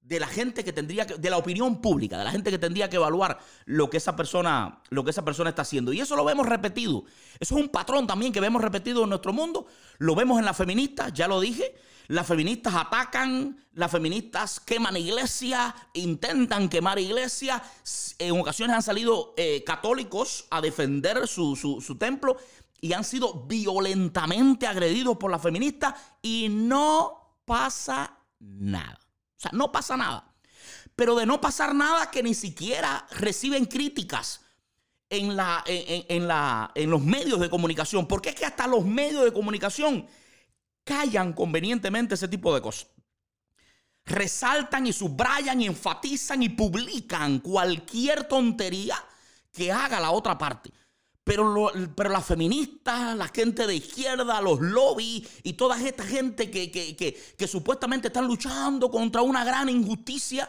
de 0.06 0.20
la 0.20 0.28
gente 0.28 0.62
que 0.62 0.72
tendría 0.72 1.04
que, 1.04 1.14
de 1.16 1.30
la 1.30 1.36
opinión 1.36 1.80
pública, 1.80 2.16
de 2.16 2.24
la 2.24 2.30
gente 2.30 2.50
que 2.50 2.58
tendría 2.58 2.88
que 2.88 2.96
evaluar 2.96 3.40
lo 3.64 3.90
que 3.90 3.96
esa 3.96 4.14
persona, 4.14 4.80
lo 4.90 5.02
que 5.02 5.10
esa 5.10 5.24
persona 5.24 5.50
está 5.50 5.62
haciendo. 5.62 5.92
Y 5.92 6.00
eso 6.00 6.14
lo 6.14 6.24
vemos 6.24 6.46
repetido. 6.46 7.04
Eso 7.40 7.56
es 7.56 7.62
un 7.64 7.68
patrón 7.68 8.06
también 8.06 8.32
que 8.32 8.40
vemos 8.40 8.62
repetido 8.62 9.02
en 9.02 9.08
nuestro 9.08 9.32
mundo. 9.32 9.66
Lo 9.98 10.14
vemos 10.14 10.38
en 10.38 10.44
las 10.44 10.56
feministas, 10.56 11.12
ya 11.12 11.26
lo 11.26 11.40
dije. 11.40 11.74
Las 12.06 12.28
feministas 12.28 12.72
atacan, 12.76 13.66
las 13.72 13.90
feministas 13.90 14.60
queman 14.60 14.96
iglesias, 14.96 15.74
intentan 15.94 16.68
quemar 16.68 17.00
iglesias. 17.00 17.60
En 18.20 18.40
ocasiones 18.40 18.76
han 18.76 18.82
salido 18.84 19.34
eh, 19.36 19.64
católicos 19.64 20.46
a 20.50 20.60
defender 20.60 21.26
su, 21.26 21.56
su 21.56 21.98
templo 21.98 22.36
y 22.80 22.92
han 22.92 23.02
sido 23.02 23.44
violentamente 23.48 24.68
agredidos 24.68 25.16
por 25.16 25.32
las 25.32 25.42
feministas 25.42 25.94
y 26.22 26.46
no 26.48 27.40
pasa 27.44 28.16
nada. 28.38 29.05
O 29.36 29.40
sea, 29.40 29.50
no 29.52 29.72
pasa 29.72 29.96
nada. 29.96 30.34
Pero 30.94 31.14
de 31.14 31.26
no 31.26 31.40
pasar 31.40 31.74
nada 31.74 32.10
que 32.10 32.22
ni 32.22 32.34
siquiera 32.34 33.06
reciben 33.10 33.66
críticas 33.66 34.40
en, 35.10 35.36
la, 35.36 35.62
en, 35.66 36.26
la, 36.26 36.70
en 36.74 36.90
los 36.90 37.02
medios 37.02 37.40
de 37.40 37.50
comunicación. 37.50 38.06
Porque 38.06 38.30
es 38.30 38.34
que 38.34 38.46
hasta 38.46 38.66
los 38.66 38.84
medios 38.84 39.24
de 39.24 39.32
comunicación 39.32 40.06
callan 40.84 41.32
convenientemente 41.32 42.14
ese 42.14 42.28
tipo 42.28 42.54
de 42.54 42.62
cosas. 42.62 42.88
Resaltan 44.04 44.86
y 44.86 44.92
subrayan 44.92 45.60
y 45.60 45.66
enfatizan 45.66 46.42
y 46.42 46.48
publican 46.48 47.40
cualquier 47.40 48.24
tontería 48.24 48.96
que 49.52 49.72
haga 49.72 49.98
la 49.98 50.12
otra 50.12 50.38
parte. 50.38 50.70
Pero, 51.26 51.72
pero 51.96 52.10
las 52.10 52.24
feministas, 52.24 53.16
la 53.16 53.26
gente 53.26 53.66
de 53.66 53.74
izquierda, 53.74 54.40
los 54.40 54.60
lobbies 54.60 55.28
y 55.42 55.54
toda 55.54 55.76
esta 55.84 56.04
gente 56.04 56.48
que, 56.52 56.70
que, 56.70 57.48
supuestamente 57.48 58.06
están 58.06 58.28
luchando 58.28 58.88
contra 58.88 59.22
una 59.22 59.44
gran 59.44 59.68
injusticia, 59.68 60.48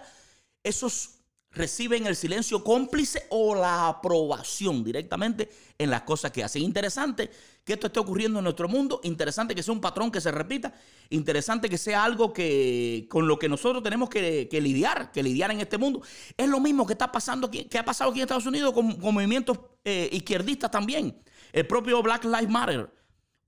esos 0.61 1.15
reciben 1.49 2.05
el 2.05 2.15
silencio 2.15 2.63
cómplice 2.63 3.25
o 3.31 3.55
la 3.55 3.87
aprobación 3.87 4.83
directamente 4.83 5.49
en 5.79 5.89
las 5.89 6.03
cosas 6.03 6.31
que 6.31 6.43
hacen. 6.43 6.61
Interesante 6.61 7.31
que 7.67 7.73
esto 7.73 7.87
esté 7.87 7.99
ocurriendo 7.99 8.39
en 8.39 8.45
nuestro 8.45 8.69
mundo, 8.69 9.01
interesante 9.03 9.53
que 9.53 9.61
sea 9.61 9.73
un 9.73 9.81
patrón 9.81 10.09
que 10.09 10.21
se 10.21 10.31
repita, 10.31 10.73
interesante 11.09 11.69
que 11.69 11.77
sea 11.77 12.01
algo 12.01 12.31
que 12.31 13.07
con 13.09 13.27
lo 13.27 13.37
que 13.37 13.49
nosotros 13.49 13.83
tenemos 13.83 14.09
que, 14.09 14.47
lidiar, 14.49 15.11
que 15.11 15.21
lidiar 15.21 15.51
en 15.51 15.59
este 15.59 15.77
mundo. 15.77 16.01
Es 16.37 16.47
lo 16.47 16.61
mismo 16.61 16.87
que 16.87 16.93
está 16.93 17.11
pasando 17.11 17.47
aquí, 17.47 17.65
que 17.65 17.77
ha 17.77 17.83
pasado 17.83 18.11
aquí 18.11 18.19
en 18.19 18.23
Estados 18.23 18.45
Unidos 18.45 18.71
con, 18.71 18.97
movimientos 19.01 19.59
eh, 19.83 20.07
izquierdistas 20.13 20.71
también. 20.71 21.21
El 21.51 21.67
propio 21.67 22.01
Black 22.01 22.23
Lives 22.23 22.49
Matter 22.49 22.89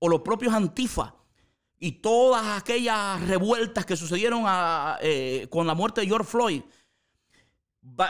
o 0.00 0.08
los 0.10 0.20
propios 0.20 0.52
Antifa 0.52 1.14
y 1.78 1.92
todas 1.92 2.60
aquellas 2.60 3.26
revueltas 3.26 3.86
que 3.86 3.96
sucedieron 3.96 4.44
eh, 5.00 5.46
con 5.48 5.66
la 5.66 5.74
muerte 5.74 6.02
de 6.02 6.08
George 6.08 6.30
Floyd 6.30 6.62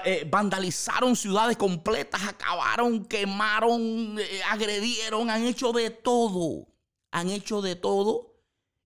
eh, 0.04 0.26
vandalizaron 0.28 1.14
ciudades 1.14 1.56
completas, 1.56 2.22
acabaron, 2.26 3.04
quemaron, 3.04 4.18
eh, 4.18 4.40
agredieron, 4.48 5.30
han 5.30 5.44
hecho 5.44 5.72
de 5.72 5.90
todo. 5.90 6.66
Han 7.12 7.28
hecho 7.28 7.60
de 7.60 7.76
todo 7.76 8.30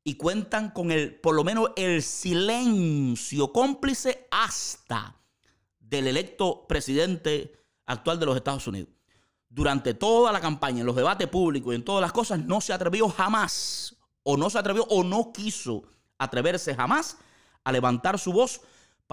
y 0.02 0.16
cuentan 0.16 0.70
con 0.70 0.90
el, 0.90 1.14
por 1.14 1.34
lo 1.34 1.44
menos 1.44 1.70
el 1.76 2.02
silencio 2.02 3.52
cómplice 3.52 4.28
hasta 4.30 5.20
del 5.78 6.06
electo 6.06 6.66
presidente 6.66 7.52
actual 7.86 8.20
de 8.20 8.26
los 8.26 8.36
Estados 8.36 8.66
Unidos. 8.66 8.90
Durante 9.48 9.94
toda 9.94 10.32
la 10.32 10.40
campaña, 10.40 10.80
en 10.80 10.86
los 10.86 10.96
debates 10.96 11.28
públicos 11.28 11.72
y 11.72 11.76
en 11.76 11.84
todas 11.84 12.02
las 12.02 12.12
cosas, 12.12 12.40
no 12.40 12.60
se 12.60 12.72
atrevió 12.72 13.08
jamás, 13.08 13.96
o 14.22 14.36
no 14.36 14.50
se 14.50 14.58
atrevió, 14.58 14.84
o 14.84 15.04
no 15.04 15.32
quiso 15.32 15.84
atreverse 16.18 16.74
jamás 16.74 17.18
a 17.62 17.72
levantar 17.72 18.18
su 18.18 18.32
voz 18.32 18.60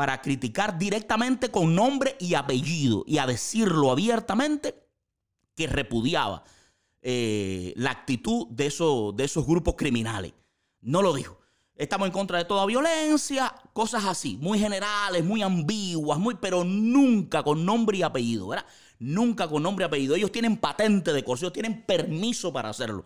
para 0.01 0.20
criticar 0.20 0.79
directamente 0.79 1.51
con 1.51 1.75
nombre 1.75 2.15
y 2.20 2.34
apellido 2.34 3.03
y 3.05 3.20
a 3.20 3.27
decirlo 3.27 3.91
abiertamente 3.91 4.74
que 5.55 5.67
repudiaba 5.67 6.43
eh, 7.03 7.72
la 7.75 7.91
actitud 7.91 8.48
de, 8.48 8.63
de 8.63 9.24
esos 9.24 9.46
grupos 9.46 9.75
criminales. 9.77 10.34
No 10.79 11.03
lo 11.03 11.13
dijo. 11.13 11.38
Estamos 11.75 12.08
en 12.08 12.13
contra 12.13 12.39
de 12.39 12.46
toda 12.46 12.65
violencia, 12.65 13.53
cosas 13.74 14.05
así, 14.05 14.38
muy 14.38 14.58
generales, 14.58 15.24
muy 15.24 15.43
ambiguas, 15.43 16.17
muy, 16.17 16.34
pero 16.34 16.63
nunca 16.63 17.43
con 17.43 17.63
nombre 17.63 18.00
y 18.00 18.01
apellido, 18.01 18.48
¿verdad? 18.48 18.65
Nunca 18.98 19.48
con 19.48 19.62
nombre 19.62 19.86
y 19.86 19.86
apellido. 19.86 20.15
Ellos 20.15 20.31
tienen 20.31 20.58
patente 20.58 21.13
de 21.13 21.24
corso, 21.24 21.46
ellos 21.46 21.53
tienen 21.53 21.84
permiso 21.86 22.51
para 22.51 22.70
hacerlo 22.70 23.05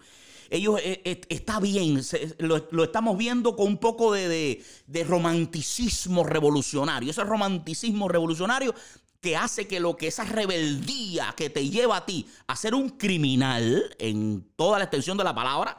ellos 0.49 0.79
eh, 0.83 1.01
eh, 1.03 1.21
está 1.29 1.59
bien, 1.59 2.01
lo, 2.39 2.83
estamos 2.83 3.17
viendo 3.17 3.55
con 3.55 3.67
un 3.67 3.77
poco 3.77 4.13
de, 4.13 4.63
romanticismo 5.07 6.23
revolucionario. 6.23 7.11
Ese 7.11 7.23
romanticismo 7.23 8.07
revolucionario 8.07 8.73
que 9.21 9.35
hace 9.35 9.67
que 9.67 9.79
lo 9.79 9.97
que 9.97 10.07
esa 10.07 10.23
rebeldía 10.23 11.33
que 11.35 11.49
te 11.49 11.67
lleva 11.67 11.97
a 11.97 12.05
ti 12.05 12.27
a 12.47 12.55
ser 12.55 12.75
un 12.75 12.89
criminal 12.89 13.95
en 13.97 14.47
toda 14.55 14.77
la 14.77 14.85
extensión 14.85 15.17
de 15.17 15.23
la 15.23 15.33
palabra, 15.33 15.77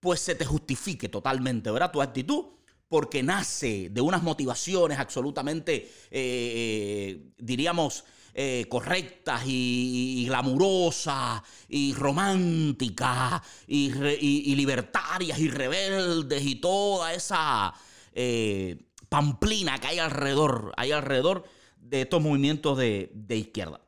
pues 0.00 0.20
se 0.20 0.34
te 0.34 0.44
justifique 0.44 1.08
totalmente, 1.08 1.70
¿verdad? 1.70 1.92
Tu 1.92 2.02
actitud 2.02 2.46
porque 2.88 3.22
nace 3.22 3.90
de 3.90 4.00
unas 4.00 4.22
motivaciones 4.22 4.98
absolutamente, 4.98 5.92
eh, 6.10 7.32
diríamos, 7.36 8.04
eh, 8.40 8.66
correctas 8.68 9.42
y, 9.46 10.24
glamurosas 10.28 11.42
y 11.68 11.92
románticas 11.92 13.42
y, 13.66 14.54
libertarias 14.54 15.40
y 15.40 15.50
rebeldes 15.50 16.46
y 16.46 16.54
toda 16.54 17.12
esa 17.14 17.74
eh, 18.12 18.90
pamplina 19.08 19.80
que 19.80 19.88
hay 19.88 19.98
alrededor, 19.98 20.72
hay 20.76 20.92
alrededor 20.92 21.42
de 21.78 22.02
estos 22.02 22.22
movimientos 22.22 22.78
de, 22.78 23.10
izquierda. 23.30 23.80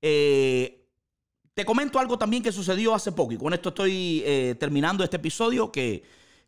Eh, 0.00 0.88
te 1.52 1.66
comento 1.66 1.98
algo 1.98 2.16
también 2.16 2.42
que 2.42 2.52
sucedió 2.52 2.94
hace 2.94 3.12
poco 3.12 3.32
y 3.32 3.36
con 3.36 3.52
esto 3.52 3.68
estoy 3.68 4.24
terminando 4.58 5.04
este 5.04 5.18
episodio 5.18 5.70
que, 5.70 6.02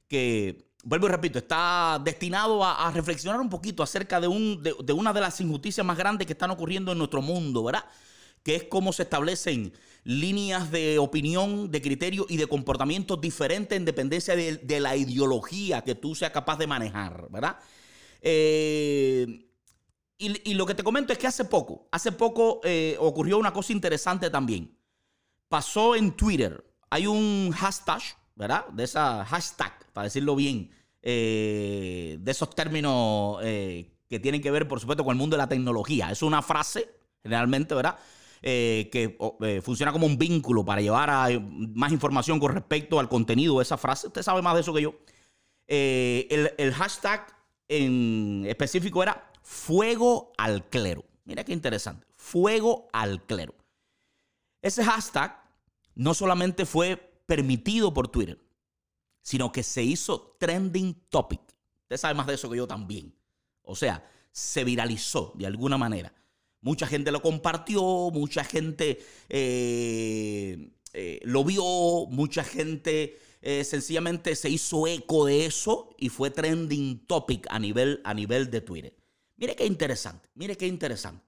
que 0.09 0.71
vuelvo 0.85 1.07
y 1.07 1.11
repito, 1.11 1.39
está 1.39 2.01
destinado 2.05 2.65
a, 2.65 2.91
reflexionar 2.93 3.41
un 3.41 3.49
poquito 3.49 3.83
acerca 3.83 4.21
de, 4.21 4.29
un, 4.29 4.63
de, 4.63 4.93
una 4.93 5.13
de 5.13 5.21
las 5.21 5.41
injusticias 5.41 5.85
más 5.85 5.97
grandes 5.97 6.27
que 6.27 6.35
están 6.35 6.51
ocurriendo 6.51 6.93
en 6.93 6.99
nuestro 6.99 7.23
mundo, 7.23 7.65
¿verdad? 7.65 7.85
Que 8.43 8.57
es 8.57 8.65
cómo 8.65 8.93
se 8.93 9.05
establecen 9.05 9.73
líneas 10.05 10.71
de 10.71 10.99
opinión, 10.99 11.71
de 11.71 11.81
criterio 11.81 12.27
y 12.29 12.37
de 12.37 12.47
comportamiento 12.47 13.17
diferentes 13.17 13.77
en 13.77 13.87
dependencia 13.87 14.37
de, 14.37 14.81
la 14.81 14.97
ideología 14.97 15.83
que 15.83 15.95
tú 15.95 16.15
seas 16.15 16.31
capaz 16.31 16.59
de 16.59 16.67
manejar, 16.67 17.29
¿verdad? 17.31 17.59
Eh, 18.21 19.47
y, 20.19 20.55
lo 20.55 20.65
que 20.65 20.75
te 20.75 20.85
comento 20.85 21.13
es 21.13 21.19
que 21.19 21.27
hace 21.27 21.45
poco, 21.45 21.89
hace 21.91 22.13
poco 22.13 22.61
eh, 22.65 22.97
ocurrió 23.01 23.39
una 23.39 23.53
cosa 23.53 23.73
interesante 23.73 24.31
también. 24.31 24.79
Pasó 25.49 25.95
en 25.97 26.13
Twitter, 26.13 26.65
hay 26.91 27.07
un 27.07 27.51
hashtag 27.53 28.03
¿verdad? 28.35 28.67
De 28.69 28.85
esa 28.85 29.25
hashtag, 29.25 29.73
para 29.93 30.05
decirlo 30.05 30.37
bien, 30.37 30.71
eh, 31.03 32.17
de 32.21 32.31
esos 32.31 32.55
términos 32.55 33.39
eh, 33.43 33.91
que 34.09 34.19
tienen 34.19 34.41
que 34.41 34.51
ver, 34.51 34.67
por 34.67 34.81
supuesto, 34.81 35.05
con 35.05 35.13
el 35.13 35.19
mundo 35.19 35.37
de 35.37 35.43
la 35.43 35.49
tecnología. 35.49 36.11
Es 36.11 36.23
una 36.23 36.43
frase, 36.43 36.89
generalmente, 37.23 37.75
¿verdad? 37.75 37.99
Eh, 38.43 38.89
que 38.93 39.17
funciona 39.63 39.93
como 39.93 40.07
un 40.07 40.19
vínculo 40.19 40.65
para 40.65 40.81
llevar 40.81 41.09
a 41.11 41.29
más 41.41 41.93
información 41.93 42.39
con 42.39 42.53
respecto 42.53 42.99
al 42.99 43.09
contenido 43.09 43.59
de 43.59 43.63
esa 43.63 43.79
frase. 43.79 44.07
Usted 44.07 44.23
sabe 44.23 44.43
más 44.43 44.55
de 44.55 44.61
eso 44.61 44.75
que 44.75 44.83
yo. 44.83 44.95
El, 45.67 46.53
el, 46.59 46.73
hashtag 46.75 47.27
en 47.69 48.45
específico 48.47 49.03
era 49.03 49.31
fuego 49.43 50.33
al 50.37 50.69
clero. 50.69 51.05
Mira 51.25 51.45
qué 51.45 51.53
interesante. 51.53 52.07
Fuego 52.17 52.89
al 52.93 53.23
clero. 53.23 53.55
Ese 54.61 54.85
hashtag 54.85 55.39
no 55.95 56.13
solamente 56.13 56.67
fue 56.67 57.14
permitido 57.27 57.93
por 57.93 58.09
Twitter, 58.09 58.39
sino 59.23 59.53
que 59.53 59.63
se 59.63 59.83
hizo 59.83 60.37
trending 60.39 60.95
topic. 61.09 61.41
Usted 61.83 61.97
sabe 61.97 62.15
más 62.15 62.27
de 62.27 62.35
eso 62.35 62.51
que 62.51 62.57
yo 62.57 62.67
también. 62.67 63.15
O 63.63 63.75
sea, 63.75 64.09
se 64.31 64.65
viralizó 64.65 65.33
de 65.37 65.47
alguna 65.47 65.79
manera. 65.79 66.13
Mucha 66.61 66.87
gente 66.87 67.13
lo 67.13 67.21
compartió, 67.23 67.83
mucha 68.11 68.43
gente 68.43 69.05
eh, 69.29 70.71
eh, 70.93 71.21
lo 71.25 71.45
vio, 71.45 72.07
mucha 72.07 72.43
gente 72.43 73.19
eh, 73.43 73.63
sencillamente 73.65 74.35
se 74.35 74.49
hizo 74.49 74.87
eco 74.87 75.27
de 75.27 75.45
eso 75.45 75.95
y 75.99 76.09
fue 76.09 76.31
trending 76.31 77.07
topic 77.07 77.47
a 77.51 77.59
nivel, 77.59 78.01
a 78.05 78.15
nivel 78.15 78.51
de 78.51 78.63
Twitter. 78.63 78.97
Mire 79.37 79.55
qué 79.55 79.67
interesante, 79.67 80.31
mire 80.35 80.57
qué 80.57 80.67
interesante. 80.67 81.23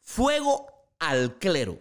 Fuego 0.00 0.66
al 0.98 1.38
clero, 1.38 1.78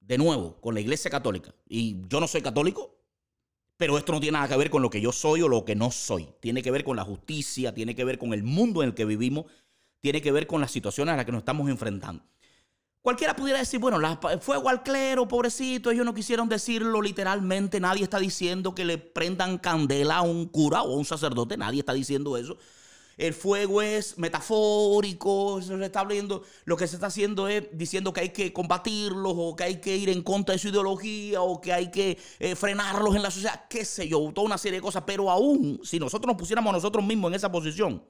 de 0.00 0.18
nuevo, 0.18 0.60
con 0.60 0.74
la 0.74 0.80
Iglesia 0.80 1.10
Católica. 1.10 1.54
Y 1.68 1.96
yo 2.08 2.20
no 2.20 2.28
soy 2.28 2.42
católico, 2.42 2.94
pero 3.76 3.98
esto 3.98 4.12
no 4.12 4.20
tiene 4.20 4.36
nada 4.36 4.48
que 4.48 4.56
ver 4.56 4.70
con 4.70 4.82
lo 4.82 4.90
que 4.90 5.00
yo 5.00 5.12
soy 5.12 5.42
o 5.42 5.48
lo 5.48 5.64
que 5.64 5.74
no 5.74 5.90
soy. 5.90 6.28
Tiene 6.40 6.62
que 6.62 6.70
ver 6.70 6.84
con 6.84 6.96
la 6.96 7.04
justicia, 7.04 7.74
tiene 7.74 7.94
que 7.94 8.04
ver 8.04 8.18
con 8.18 8.32
el 8.32 8.42
mundo 8.42 8.82
en 8.82 8.90
el 8.90 8.94
que 8.94 9.04
vivimos, 9.04 9.46
tiene 10.00 10.20
que 10.20 10.32
ver 10.32 10.46
con 10.46 10.60
las 10.60 10.70
situaciones 10.70 11.12
a 11.12 11.16
las 11.16 11.26
que 11.26 11.32
nos 11.32 11.40
estamos 11.40 11.68
enfrentando. 11.68 12.24
Cualquiera 13.00 13.34
pudiera 13.34 13.60
decir, 13.60 13.78
bueno, 13.78 13.98
fuego 14.40 14.68
al 14.68 14.82
clero, 14.82 15.28
pobrecito, 15.28 15.90
ellos 15.90 16.04
no 16.04 16.12
quisieron 16.12 16.48
decirlo 16.48 17.00
literalmente, 17.00 17.80
nadie 17.80 18.02
está 18.02 18.18
diciendo 18.18 18.74
que 18.74 18.84
le 18.84 18.98
prendan 18.98 19.58
candela 19.58 20.16
a 20.16 20.22
un 20.22 20.46
cura 20.46 20.82
o 20.82 20.94
a 20.94 20.96
un 20.96 21.04
sacerdote, 21.04 21.56
nadie 21.56 21.80
está 21.80 21.94
diciendo 21.94 22.36
eso. 22.36 22.58
El 23.18 23.34
fuego 23.34 23.82
es 23.82 24.16
metafórico, 24.16 25.60
se 25.60 25.84
está 25.84 26.00
hablando, 26.00 26.44
lo 26.64 26.76
que 26.76 26.86
se 26.86 26.94
está 26.94 27.08
haciendo 27.08 27.48
es 27.48 27.64
diciendo 27.72 28.12
que 28.12 28.20
hay 28.20 28.28
que 28.28 28.52
combatirlos 28.52 29.34
o 29.36 29.56
que 29.56 29.64
hay 29.64 29.80
que 29.80 29.96
ir 29.96 30.08
en 30.08 30.22
contra 30.22 30.52
de 30.52 30.60
su 30.60 30.68
ideología 30.68 31.42
o 31.42 31.60
que 31.60 31.72
hay 31.72 31.90
que 31.90 32.16
eh, 32.38 32.54
frenarlos 32.54 33.16
en 33.16 33.22
la 33.22 33.32
sociedad, 33.32 33.64
qué 33.68 33.84
sé 33.84 34.06
yo, 34.06 34.30
toda 34.32 34.46
una 34.46 34.56
serie 34.56 34.78
de 34.78 34.82
cosas, 34.82 35.02
pero 35.04 35.32
aún 35.32 35.80
si 35.82 35.98
nosotros 35.98 36.28
nos 36.28 36.38
pusiéramos 36.38 36.72
nosotros 36.72 37.04
mismos 37.04 37.30
en 37.30 37.34
esa 37.34 37.50
posición, 37.50 38.04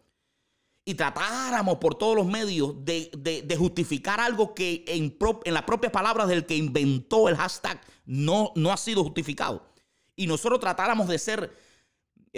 y 0.85 0.95
tratáramos 0.95 1.77
por 1.77 1.95
todos 1.97 2.17
los 2.17 2.27
medios 2.27 2.75
de, 2.83 3.57
justificar 3.59 4.21
algo 4.21 4.55
que 4.55 4.85
en, 4.89 5.17
en, 5.45 5.55
las 5.55 5.63
propias 5.65 5.93
palabras 5.93 6.29
del 6.29 6.47
que 6.47 6.57
inventó 6.57 7.29
el 7.29 7.37
hashtag 7.37 7.79
no, 8.07 8.53
no 8.57 8.73
ha 8.73 8.77
sido 8.79 9.05
justificado. 9.05 9.67
Y 10.17 10.27
nosotros 10.27 10.61
tratáramos 10.61 11.09
de 11.09 11.19
ser 11.19 11.68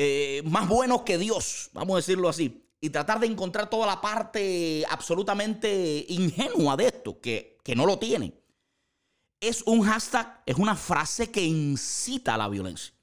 eh, 0.02 0.40
más 0.46 0.66
buenos 0.66 1.02
que 1.02 1.18
Dios, 1.18 1.68
vamos 1.74 1.92
a 1.92 1.96
decirlo 1.98 2.30
así, 2.30 2.64
y 2.80 2.88
tratar 2.88 3.20
de 3.20 3.26
encontrar 3.26 3.68
toda 3.68 3.86
la 3.86 4.00
parte 4.00 4.82
absolutamente 4.88 6.06
ingenua 6.08 6.74
de 6.78 6.86
esto, 6.86 7.20
que, 7.20 7.58
que 7.62 7.76
no 7.76 7.84
lo 7.84 7.98
tiene. 7.98 8.32
Es 9.38 9.60
un 9.66 9.82
hashtag, 9.82 10.42
es 10.46 10.56
una 10.56 10.74
frase 10.74 11.30
que 11.30 11.42
incita 11.42 12.32
a 12.32 12.38
la 12.38 12.48
violencia. 12.48 12.94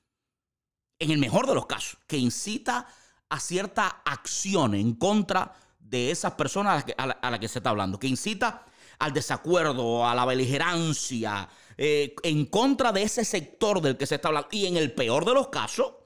En 0.98 1.12
el 1.12 1.20
mejor 1.20 1.46
de 1.46 1.54
los 1.54 1.68
casos, 1.68 2.00
que 2.08 2.18
incita 2.18 2.88
a 3.30 3.39
cierta 3.39 4.01
acción 4.04 4.74
en 4.74 4.96
contra 4.96 5.54
de 5.77 6.10
esas 6.10 6.34
personas 6.34 6.84
a 6.98 7.30
las 7.30 7.39
que, 7.39 7.48
se 7.48 7.60
está 7.60 7.70
hablando, 7.70 8.00
que 8.00 8.08
incita 8.08 8.66
al 8.98 9.13
desacuerdo, 9.13 10.04
a 10.08 10.16
la 10.16 10.25
beligerancia, 10.25 11.48
eh, 11.77 12.16
en 12.24 12.48
contra 12.48 12.92
de 12.92 13.04
ese 13.04 13.24
sector 13.24 13.82
del 13.82 13.98
que 13.98 14.08
se 14.08 14.16
está 14.16 14.30
hablando. 14.30 14.50
Y 14.51 14.66
en 14.66 14.77
el 14.77 14.94
peor 14.94 15.25
de 15.25 15.36
los 15.36 15.50
casos, 15.50 15.97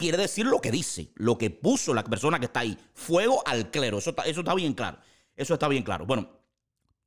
quiere 0.00 0.16
decir 0.16 0.46
lo 0.46 0.60
que 0.60 0.70
dice, 0.70 1.12
lo 1.16 1.36
que 1.36 1.50
puso 1.50 1.92
la 1.92 2.02
persona 2.02 2.40
que 2.40 2.46
está 2.46 2.60
ahí. 2.60 2.76
Fuego 2.94 3.42
al 3.46 3.70
clero. 3.70 3.98
Eso 3.98 4.10
está, 4.10 4.22
eso 4.22 4.40
está 4.40 4.54
bien 4.54 4.72
claro. 4.72 4.98
Eso 5.36 5.54
está 5.54 5.68
bien 5.68 5.82
claro. 5.82 6.06
Bueno, 6.06 6.28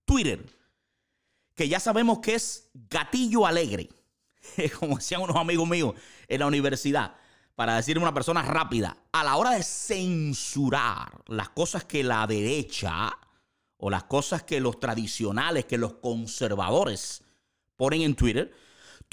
Twitter, 0.06 0.46
que 1.56 1.68
ya 1.68 1.80
sabemos 1.80 2.20
que 2.20 2.36
es 2.36 2.70
gatillo 2.74 3.48
alegre, 3.48 3.90
como 4.80 4.98
decían 4.98 5.22
unos 5.22 5.36
amigos 5.36 5.68
míos 5.68 5.96
en 6.28 6.40
la 6.40 6.46
universidad 6.46 7.16
para 7.56 7.76
decir 7.76 7.98
una 7.98 8.14
persona 8.14 8.42
rápida, 8.44 8.98
a 9.12 9.24
la 9.24 9.36
hora 9.38 9.52
de 9.52 9.64
censurar 9.64 11.24
las 11.28 11.50
cosas 11.50 11.84
que 11.86 12.04
la 12.04 12.26
derecha 12.26 13.12
o 13.78 13.90
las 13.90 14.06
cosas 14.06 14.44
que 14.44 14.60
los 14.60 14.80
tradicionales, 14.80 15.66
que 15.66 15.78
los 15.78 15.96
conservadores 15.96 17.24
ponen 17.76 18.02
en 18.02 18.16
Twitter, 18.16 18.52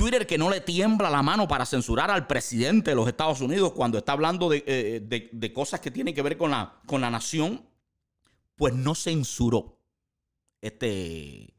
Twitter 0.00 0.26
que 0.26 0.38
no 0.38 0.48
le 0.48 0.62
tiembla 0.62 1.10
la 1.10 1.22
mano 1.22 1.46
para 1.46 1.66
censurar 1.66 2.10
al 2.10 2.26
presidente 2.26 2.92
de 2.92 2.94
los 2.94 3.06
Estados 3.06 3.42
Unidos 3.42 3.72
cuando 3.72 3.98
está 3.98 4.12
hablando 4.12 4.48
de, 4.48 4.64
eh, 4.66 5.52
cosas 5.52 5.80
que 5.80 5.90
tienen 5.90 6.14
que 6.14 6.22
ver 6.22 6.38
con 6.38 6.50
la, 6.50 6.80
con 6.86 7.02
la 7.02 7.10
nación, 7.10 7.62
pues 8.56 8.72
no 8.72 8.94
censuró 8.94 9.78
este, 10.62 11.42
eh, 11.42 11.52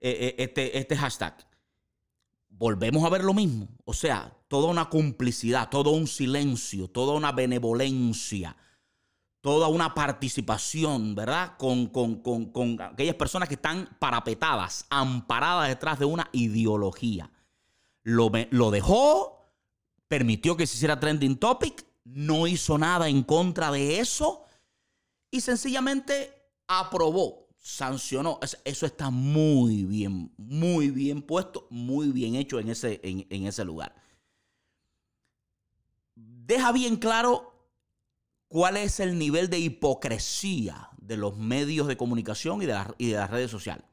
eh, 0.00 0.34
este, 0.36 0.78
este 0.78 0.94
hashtag 0.94 1.48
volvemos 2.50 3.02
a 3.02 3.08
ver 3.08 3.24
lo 3.24 3.32
mismo. 3.32 3.68
O 3.86 3.94
sea, 3.94 4.36
toda 4.48 4.68
una 4.68 4.90
complicidad, 4.90 5.70
todo 5.70 5.92
un 5.92 6.06
silencio, 6.06 6.88
toda 6.88 7.14
una 7.14 7.32
benevolencia, 7.32 8.58
toda 9.40 9.68
una 9.68 9.94
participación, 9.94 11.14
¿verdad? 11.14 11.56
Con, 11.56 11.86
con, 11.86 12.78
aquellas 12.78 13.14
personas 13.14 13.48
que 13.48 13.54
están 13.54 13.96
parapetadas, 13.98 14.84
amparadas 14.90 15.68
detrás 15.68 15.98
de 15.98 16.04
una 16.04 16.28
ideología. 16.32 17.30
Lo, 18.08 18.70
dejó, 18.70 19.52
permitió 20.08 20.56
que 20.56 20.66
se 20.66 20.76
hiciera 20.76 20.98
trending 20.98 21.36
topic, 21.36 21.84
no 22.04 22.46
hizo 22.46 22.78
nada 22.78 23.08
en 23.08 23.22
contra 23.22 23.70
de 23.70 24.00
eso 24.00 24.44
y 25.30 25.42
sencillamente 25.42 26.32
aprobó 26.66 27.48
sancionó. 27.58 28.40
Eso 28.64 28.86
está 28.86 29.10
muy 29.10 29.84
bien, 29.84 30.32
muy 30.38 30.90
bien 30.90 31.20
puesto, 31.20 31.66
muy 31.68 32.08
bien 32.12 32.34
hecho 32.34 32.58
en 32.58 32.70
ese, 32.70 32.98
en, 33.02 33.46
ese 33.46 33.62
lugar. 33.62 33.94
Deja 36.14 36.72
bien 36.72 36.96
claro 36.96 37.52
cuál 38.48 38.78
es 38.78 39.00
el 39.00 39.18
nivel 39.18 39.50
de 39.50 39.58
hipocresía 39.58 40.88
de 40.96 41.18
los 41.18 41.36
medios 41.36 41.86
de 41.86 41.98
comunicación 41.98 42.62
y 42.62 42.66
de, 42.66 42.74
y 42.96 43.08
de 43.08 43.16
las 43.18 43.30
redes 43.30 43.50
sociales. 43.50 43.84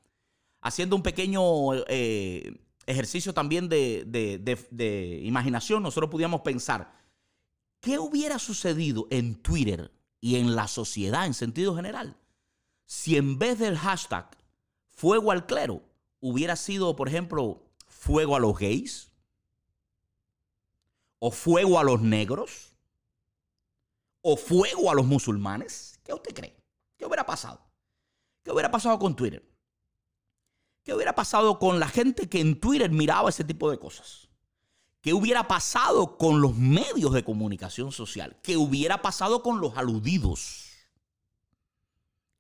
Haciendo 0.62 0.96
un 0.96 1.04
pequeño 1.04 1.42
eh, 1.90 2.65
ejercicio 2.86 3.34
también 3.34 3.70
de, 3.70 5.22
imaginación, 5.24 5.84
nosotros 5.84 6.10
podíamos 6.10 6.42
pensar, 6.42 6.96
¿qué 7.80 8.00
hubiera 8.00 8.40
sucedido 8.40 9.08
en 9.10 9.36
Twitter 9.36 9.92
y 10.22 10.38
en 10.38 10.56
la 10.56 10.68
sociedad 10.68 11.26
en 11.26 11.34
sentido 11.34 11.76
general? 11.76 12.18
si 12.86 13.18
en 13.18 13.38
vez 13.38 13.60
del 13.60 13.78
hashtag 13.78 14.30
fuego 14.90 15.32
al 15.32 15.46
clero 15.46 15.82
hubiera 16.20 16.56
sido, 16.56 16.96
por 16.96 17.08
ejemplo, 17.08 17.64
fuego 17.88 18.36
a 18.36 18.40
los 18.40 18.58
gays 18.58 19.12
o 21.20 21.32
fuego 21.32 21.80
a 21.80 21.84
los 21.84 22.02
negros 22.02 22.76
o 24.22 24.38
fuego 24.38 24.92
a 24.92 24.96
los 24.96 25.06
musulmanes, 25.06 26.00
¿qué 26.04 26.14
usted 26.14 26.34
cree? 26.34 26.56
¿Qué 26.98 27.06
hubiera 27.06 27.26
pasado? 27.26 27.62
¿Qué 28.44 28.52
hubiera 28.52 28.72
pasado 28.72 28.98
con 29.00 29.16
Twitter? 29.16 29.44
¿Qué 30.86 30.94
hubiera 30.94 31.16
pasado 31.16 31.58
con 31.58 31.80
la 31.80 31.88
gente 31.88 32.30
que 32.30 32.40
en 32.40 32.60
Twitter 32.60 32.92
miraba 32.92 33.30
ese 33.30 33.44
tipo 33.44 33.72
de 33.72 33.80
cosas? 33.80 34.30
¿Qué 35.02 35.14
hubiera 35.14 35.48
pasado 35.48 36.16
con 36.16 36.42
los 36.42 36.56
medios 36.56 37.12
de 37.12 37.24
comunicación 37.24 37.92
social? 37.92 38.38
¿Qué 38.44 38.56
hubiera 38.56 39.02
pasado 39.02 39.42
con 39.42 39.60
los 39.60 39.76
aludidos? 39.78 40.70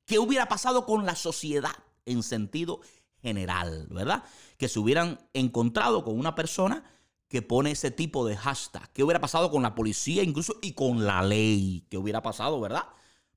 ¿Qué 0.06 0.20
hubiera 0.20 0.48
pasado 0.48 0.86
con 0.86 1.08
la 1.08 1.16
sociedad 1.16 1.76
en 2.06 2.22
sentido 2.22 2.82
general, 3.20 3.88
verdad? 3.90 4.24
Que 4.58 4.68
se 4.68 4.78
hubieran 4.78 5.28
encontrado 5.34 6.04
con 6.04 6.18
una 6.20 6.36
persona 6.36 6.84
que 7.28 7.42
pone 7.42 7.72
ese 7.72 7.90
tipo 7.90 8.28
de 8.28 8.38
hashtag. 8.38 8.92
¿Qué 8.94 9.04
hubiera 9.04 9.22
pasado 9.22 9.50
con 9.50 9.64
la 9.64 9.74
policía 9.74 10.22
incluso 10.22 10.60
y 10.62 10.74
con 10.74 11.04
la 11.04 11.24
ley? 11.24 11.88
¿Qué 11.90 11.98
hubiera 11.98 12.22
pasado, 12.22 12.62
verdad? 12.62 12.84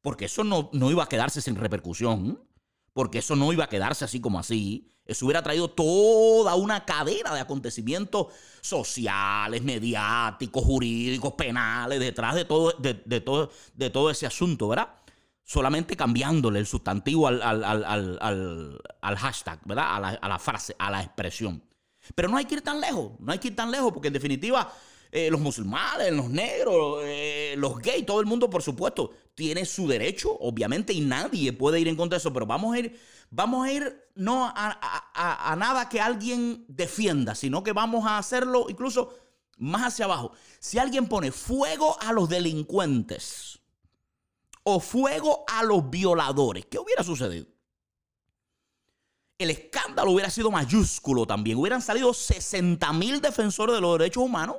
Porque 0.02 0.26
eso 0.26 0.44
no, 0.44 0.68
no 0.74 0.90
iba 0.90 1.04
a 1.04 1.08
quedarse 1.08 1.40
sin 1.40 1.56
repercusión. 1.56 2.46
Porque 2.98 3.18
eso 3.18 3.36
no 3.36 3.52
iba 3.52 3.62
a 3.62 3.68
quedarse 3.68 4.04
así 4.04 4.20
como 4.20 4.40
así. 4.40 4.90
Eso 5.04 5.24
hubiera 5.24 5.40
traído 5.40 5.70
toda 5.70 6.56
una 6.56 6.84
cadena 6.84 7.32
de 7.32 7.38
acontecimientos 7.38 8.26
sociales, 8.60 9.62
mediáticos, 9.62 10.64
jurídicos, 10.64 11.34
penales, 11.34 12.00
detrás 12.00 12.34
de 12.34 12.44
todo, 12.44 12.72
de, 12.72 13.20
todo, 13.20 13.52
de 13.74 13.90
todo 13.90 14.10
ese 14.10 14.26
asunto, 14.26 14.66
¿verdad? 14.66 14.88
solamente 15.44 15.96
cambiándole 15.96 16.58
el 16.58 16.66
sustantivo 16.66 17.28
al, 17.28 19.16
hashtag, 19.16 19.60
¿verdad? 19.64 20.18
A 20.20 20.28
la, 20.28 20.38
frase, 20.40 20.74
a 20.76 20.90
la 20.90 21.00
expresión. 21.00 21.62
Pero 22.16 22.28
no 22.28 22.36
hay 22.36 22.46
que 22.46 22.56
ir 22.56 22.62
tan 22.62 22.80
lejos, 22.80 23.12
no 23.20 23.30
hay 23.30 23.38
que 23.38 23.46
ir 23.46 23.54
tan 23.54 23.70
lejos, 23.70 23.92
porque 23.92 24.08
en 24.08 24.14
definitiva 24.14 24.72
eh, 25.12 25.30
los 25.30 25.40
musulmanes, 25.40 26.12
los 26.12 26.30
negros, 26.30 27.04
eh, 27.04 27.37
los 27.56 27.78
gays, 27.78 28.06
todo 28.06 28.20
el 28.20 28.26
mundo, 28.26 28.50
por 28.50 28.62
supuesto, 28.62 29.10
tiene 29.34 29.64
su 29.64 29.86
derecho, 29.86 30.36
obviamente, 30.40 30.92
y 30.92 31.00
nadie 31.00 31.52
puede 31.52 31.80
ir 31.80 31.88
en 31.88 31.96
contra 31.96 32.16
de 32.16 32.20
eso, 32.20 32.32
pero 32.32 32.46
vamos 32.46 32.74
a 32.74 32.78
ir, 32.78 33.00
vamos 33.30 33.66
a 33.66 33.72
ir 33.72 34.04
no 34.14 34.52
a 34.54 35.56
nada 35.58 35.88
que 35.88 36.00
alguien 36.00 36.64
defienda, 36.68 37.34
sino 37.34 37.62
que 37.62 37.72
vamos 37.72 38.06
a 38.06 38.18
hacerlo 38.18 38.66
incluso 38.68 39.14
más 39.58 39.82
hacia 39.82 40.04
abajo. 40.04 40.32
Si 40.58 40.78
alguien 40.78 41.06
pone 41.06 41.32
fuego 41.32 41.96
a 42.00 42.12
los 42.12 42.28
delincuentes, 42.28 43.58
o 44.70 44.80
fuego 44.80 45.44
a 45.48 45.62
los 45.62 45.88
violadores. 45.88 46.66
¿Qué 46.66 46.78
hubiera 46.78 47.02
sucedido? 47.02 47.46
El 49.38 49.50
escándalo 49.50 50.10
hubiera 50.10 50.28
sido 50.28 50.50
mayúsculo 50.50 51.24
también. 51.26 51.56
Hubieran 51.56 51.80
salido 51.80 52.12
60 52.12 52.92
mil 52.92 53.22
defensores 53.22 53.74
de 53.74 53.80
los 53.80 53.98
derechos 53.98 54.22
humanos 54.22 54.56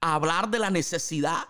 a 0.00 0.14
hablar 0.14 0.50
de 0.50 0.60
la 0.60 0.70
necesidad 0.70 1.48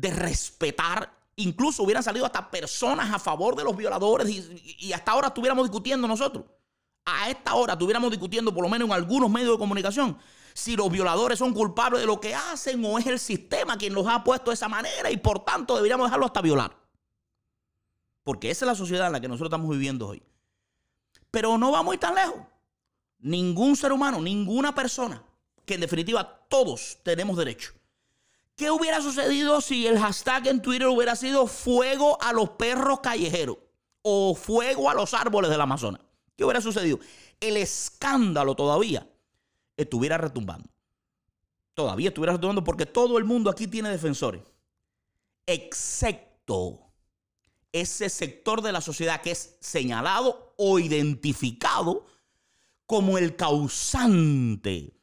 de 0.00 0.10
respetar. 0.10 1.12
Incluso 1.36 1.82
hubieran 1.82 2.02
salido 2.02 2.24
hasta 2.24 2.50
personas 2.50 3.12
a 3.12 3.18
favor 3.18 3.56
de 3.56 3.64
los 3.64 3.76
violadores 3.76 4.28
y, 4.28 4.92
hasta 4.92 5.12
ahora 5.12 5.28
estuviéramos 5.28 5.64
discutiendo 5.68 6.08
nosotros. 6.08 6.44
A 7.04 7.30
esta 7.30 7.54
hora 7.54 7.72
estuviéramos 7.72 8.10
discutiendo, 8.10 8.52
por 8.52 8.62
lo 8.62 8.68
menos 8.68 8.86
en 8.86 8.94
algunos 8.94 9.30
medios 9.30 9.52
de 9.52 9.58
comunicación, 9.58 10.18
si 10.54 10.76
los 10.76 10.90
violadores 10.90 11.38
son 11.38 11.54
culpables 11.54 12.00
de 12.00 12.06
lo 12.06 12.20
que 12.20 12.34
hacen 12.34 12.84
o 12.84 12.98
es 12.98 13.06
el 13.06 13.18
sistema 13.18 13.78
quien 13.78 13.94
los 13.94 14.06
ha 14.06 14.22
puesto 14.24 14.50
de 14.50 14.54
esa 14.54 14.68
manera 14.68 15.10
y 15.10 15.16
por 15.16 15.44
tanto 15.44 15.76
deberíamos 15.76 16.06
dejarlo 16.06 16.26
hasta 16.26 16.42
violar. 16.42 16.76
Porque 18.24 18.50
esa 18.50 18.64
es 18.64 18.68
la 18.68 18.74
sociedad 18.74 19.06
en 19.06 19.12
la 19.12 19.20
que 19.20 19.28
nosotros 19.28 19.48
estamos 19.48 19.70
viviendo 19.70 20.08
hoy. 20.08 20.22
Pero 21.30 21.56
no 21.56 21.72
va 21.72 21.82
muy 21.82 21.98
tan 21.98 22.14
lejos. 22.14 22.40
Ningún 23.20 23.76
ser 23.76 23.92
humano, 23.92 24.20
ninguna 24.20 24.74
persona, 24.74 25.22
que 25.64 25.74
en 25.74 25.80
definitiva 25.80 26.46
todos 26.48 26.98
tenemos 27.02 27.36
derecho. 27.36 27.77
¿Qué 28.58 28.72
hubiera 28.72 29.00
sucedido 29.00 29.60
si 29.60 29.86
el 29.86 30.00
hashtag 30.00 30.48
en 30.48 30.60
Twitter 30.60 30.88
hubiera 30.88 31.14
sido 31.14 31.46
fuego 31.46 32.20
a 32.20 32.32
los 32.32 32.50
perros 32.50 32.98
callejeros 32.98 33.56
o 34.02 34.34
fuego 34.34 34.90
a 34.90 34.94
los 34.94 35.14
árboles 35.14 35.48
del 35.48 35.60
Amazonas? 35.60 36.00
¿Qué 36.36 36.42
hubiera 36.42 36.60
sucedido? 36.60 36.98
El 37.38 37.56
escándalo 37.56 38.56
todavía 38.56 39.08
estuviera 39.76 40.18
retumbando. 40.18 40.68
Todavía 41.72 42.08
estuviera 42.08 42.32
retumbando 42.32 42.64
porque 42.64 42.84
todo 42.84 43.16
el 43.18 43.24
mundo 43.24 43.48
aquí 43.48 43.68
tiene 43.68 43.90
defensores, 43.90 44.42
excepto 45.46 46.80
ese 47.70 48.08
sector 48.08 48.60
de 48.60 48.72
la 48.72 48.80
sociedad 48.80 49.20
que 49.20 49.30
es 49.30 49.56
señalado 49.60 50.52
o 50.56 50.80
identificado 50.80 52.06
como 52.86 53.18
el 53.18 53.36
causante 53.36 54.97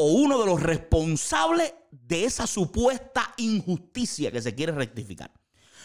o 0.00 0.04
uno 0.04 0.38
de 0.38 0.46
los 0.46 0.62
responsables 0.62 1.74
de 1.90 2.24
esa 2.24 2.46
supuesta 2.46 3.34
injusticia 3.36 4.32
que 4.32 4.40
se 4.40 4.54
quiere 4.54 4.72
rectificar. 4.72 5.30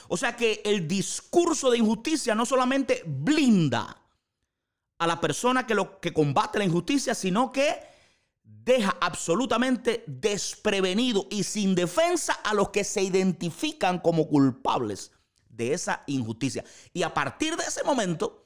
O 0.08 0.16
sea 0.16 0.38
que 0.38 0.62
el 0.64 0.88
discurso 0.88 1.70
de 1.70 1.80
injusticia 1.80 2.34
no 2.34 2.46
solamente 2.46 3.04
blinda 3.06 4.02
a 4.98 5.08
la 5.08 5.20
persona 5.20 5.68
que, 5.68 5.76
lo, 5.76 6.00
que 6.00 6.14
combate 6.14 6.60
la 6.60 6.66
injusticia, 6.66 7.14
sino 7.14 7.52
que 7.52 7.78
deja 8.42 8.96
absolutamente 9.02 10.06
desprevenido 10.08 11.28
y 11.30 11.44
sin 11.44 11.76
defensa 11.76 12.34
a 12.34 12.54
los 12.54 12.70
que 12.70 12.86
se 12.86 13.02
identifican 13.04 14.00
como 14.00 14.30
culpables 14.30 15.12
de 15.50 15.74
esa 15.74 16.04
injusticia. 16.08 16.64
Y 16.94 17.04
a 17.04 17.14
partir 17.14 17.58
de 17.58 17.66
ese 17.66 17.84
momento, 17.84 18.46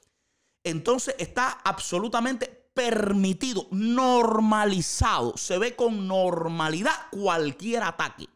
entonces 0.64 1.14
está 1.18 1.60
absolutamente 1.62 2.59
permitido, 2.80 3.66
normalizado, 3.70 5.36
se 5.36 5.58
ve 5.58 5.76
con 5.76 6.08
normalidad 6.08 6.94
cualquier 7.10 7.82
ataque 7.82 8.26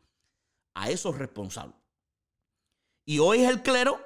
a 0.75 0.91
esos 0.91 1.17
responsables. 1.17 1.75
Y 3.07 3.21
hoy 3.21 3.41
es 3.41 3.49
el 3.49 3.63
clero, 3.63 3.99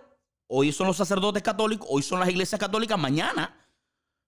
hoy 0.46 0.70
son 0.70 0.87
los 0.87 0.96
sacerdotes 0.96 1.42
católicos, 1.42 1.88
hoy 1.90 2.03
son 2.03 2.20
las 2.20 2.29
iglesias 2.29 2.61
católicas, 2.61 2.96
mañana 2.96 3.66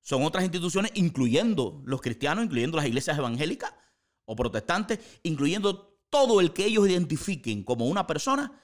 son 0.01 0.25
otras 0.25 0.43
instituciones, 0.43 0.91
incluyendo 0.97 1.81
los 1.85 2.01
cristianos, 2.01 2.45
incluyendo 2.45 2.77
las 2.77 2.87
iglesias 2.87 3.17
evangélicas 3.17 3.73
o 4.25 4.35
protestantes, 4.35 4.99
incluyendo 5.23 5.97
todo 6.11 6.41
el 6.41 6.53
que 6.53 6.65
ellos 6.65 6.89
identifiquen 6.89 7.63
como 7.63 7.87
una 7.87 8.09
persona 8.09 8.61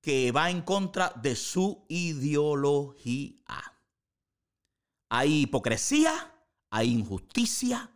que 0.00 0.32
va 0.32 0.50
en 0.50 0.62
contra 0.62 1.12
de 1.22 1.36
su 1.36 1.84
ideología. 1.88 3.36
Hay 5.08 5.42
hipocresía, 5.42 6.34
hay 6.70 6.90
injusticia, 6.92 7.90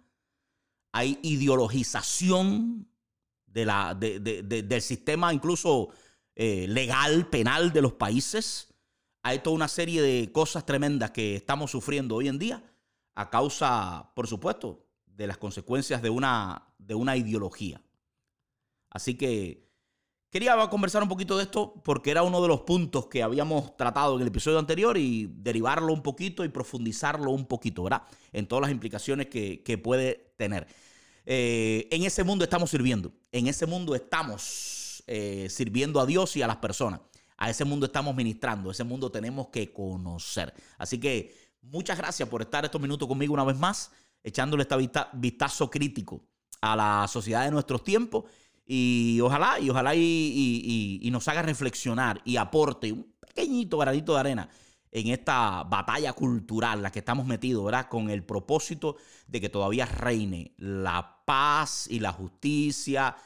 hay 0.92 1.18
ideologización 1.22 2.88
de 3.46 3.64
la, 3.64 3.94
del 3.94 4.82
sistema 4.82 5.32
incluso 5.32 5.90
eh, 6.34 6.66
legal, 6.68 7.28
penal 7.30 7.72
de 7.72 7.82
los 7.82 7.92
países. 7.92 8.74
Hay 9.22 9.38
toda 9.38 9.56
una 9.56 9.68
serie 9.68 10.02
de 10.02 10.30
cosas 10.32 10.66
tremendas 10.66 11.12
que 11.12 11.36
estamos 11.36 11.70
sufriendo 11.70 12.16
hoy 12.16 12.28
en 12.28 12.38
día 12.38 12.62
a 13.14 13.30
causa, 13.30 14.12
por 14.14 14.26
supuesto, 14.26 14.86
de 15.06 15.28
las 15.28 15.38
consecuencias 15.38 16.02
de 16.02 16.10
una, 16.10 16.74
de 16.78 16.96
una 16.96 17.16
ideología. 17.16 17.80
Así 18.90 19.14
que 19.14 19.63
quería 20.34 20.68
conversar 20.68 21.00
un 21.00 21.08
poquito 21.08 21.36
de 21.36 21.44
esto 21.44 21.80
porque 21.84 22.10
era 22.10 22.24
uno 22.24 22.42
de 22.42 22.48
los 22.48 22.62
puntos 22.62 23.06
que 23.06 23.22
habíamos 23.22 23.76
tratado 23.76 24.16
en 24.16 24.22
el 24.22 24.28
episodio 24.28 24.58
anterior 24.58 24.98
y 24.98 25.30
derivarlo 25.32 25.92
un 25.92 26.02
poquito 26.02 26.44
y 26.44 26.48
profundizarlo 26.48 27.30
un 27.30 27.46
poquito, 27.46 27.84
¿verdad? 27.84 28.02
En 28.32 28.46
todas 28.46 28.62
las 28.62 28.72
implicaciones 28.72 29.28
que, 29.28 29.80
puede 29.82 30.34
tener. 30.36 30.66
Eh, 31.24 31.86
en 31.90 32.02
ese 32.02 32.24
mundo 32.24 32.42
estamos 32.44 32.68
sirviendo, 32.68 33.12
en 33.30 33.46
ese 33.46 33.64
mundo 33.64 33.94
estamos 33.94 35.02
eh, 35.06 35.46
sirviendo 35.48 36.00
a 36.00 36.06
Dios 36.06 36.36
y 36.36 36.42
a 36.42 36.48
las 36.48 36.56
personas. 36.56 37.00
A 37.36 37.50
ese 37.50 37.64
mundo 37.64 37.86
estamos 37.86 38.14
ministrando, 38.14 38.70
ese 38.70 38.84
mundo 38.84 39.10
tenemos 39.10 39.48
que 39.48 39.72
conocer. 39.72 40.52
Así 40.78 40.98
que 40.98 41.44
Muchas 41.70 41.96
gracias 41.96 42.28
por 42.28 42.42
estar 42.42 42.64
estos 42.64 42.80
minutos 42.80 43.08
conmigo 43.08 43.32
una 43.32 43.44
vez 43.44 43.56
más, 43.56 43.90
echándole 44.22 44.64
este 44.64 44.76
vistazo 45.14 45.70
crítico 45.70 46.22
a 46.60 46.76
la 46.76 47.08
sociedad 47.08 47.44
de 47.44 47.50
nuestros 47.50 47.82
tiempos. 47.82 48.24
Y 48.66 49.20
ojalá, 49.20 49.60
y 49.60 49.68
ojalá 49.70 49.94
y, 49.94 51.08
nos 51.12 51.28
haga 51.28 51.42
reflexionar 51.42 52.20
y 52.24 52.36
aporte 52.36 52.92
un 52.92 53.14
pequeñito 53.20 53.78
granito 53.78 54.14
de 54.14 54.20
arena 54.20 54.48
en 54.90 55.08
esta 55.08 55.64
batalla 55.64 56.12
cultural, 56.12 56.82
la 56.82 56.92
que 56.92 57.00
estamos 57.00 57.26
metidos, 57.26 57.64
¿verdad? 57.64 57.88
Con 57.88 58.10
el 58.10 58.24
propósito 58.24 58.96
de 59.26 59.40
que 59.40 59.48
todavía 59.48 59.86
reine 59.86 60.54
la 60.56 61.22
paz 61.24 61.88
y 61.90 61.98
la 61.98 62.12
justicia, 62.12 63.16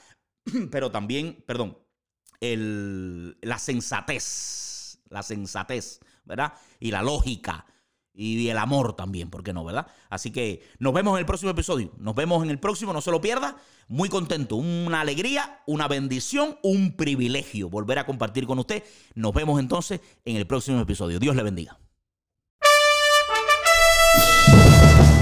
pero 0.70 0.90
también, 0.90 1.44
perdón, 1.46 1.78
la 2.40 3.58
sensatez, 3.58 5.00
la 5.10 5.22
sensatez, 5.22 6.00
¿verdad? 6.24 6.54
Y 6.80 6.90
la 6.90 7.02
lógica 7.02 7.66
y 8.20 8.48
el 8.48 8.58
amor 8.58 8.94
también, 8.94 9.30
¿por 9.30 9.44
qué 9.44 9.52
no, 9.52 9.64
verdad? 9.64 9.86
Así 10.10 10.32
que 10.32 10.66
nos 10.80 10.92
vemos 10.92 11.14
en 11.14 11.20
el 11.20 11.26
próximo 11.26 11.52
episodio. 11.52 11.92
Nos 11.98 12.16
vemos 12.16 12.42
en 12.42 12.50
el 12.50 12.58
próximo, 12.58 12.92
no 12.92 13.00
se 13.00 13.12
lo 13.12 13.20
pierda. 13.20 13.56
Muy 13.86 14.08
contento, 14.08 14.56
una 14.56 15.00
alegría, 15.00 15.62
una 15.66 15.86
bendición, 15.86 16.58
un 16.64 16.96
privilegio 16.96 17.70
volver 17.70 18.00
a 18.00 18.06
compartir 18.06 18.44
con 18.44 18.58
usted. 18.58 18.82
Nos 19.14 19.32
vemos 19.32 19.60
entonces 19.60 20.00
en 20.24 20.34
el 20.34 20.48
próximo 20.48 20.80
episodio. 20.80 21.20
Dios 21.20 21.36
le 21.36 21.44
bendiga. 21.44 21.78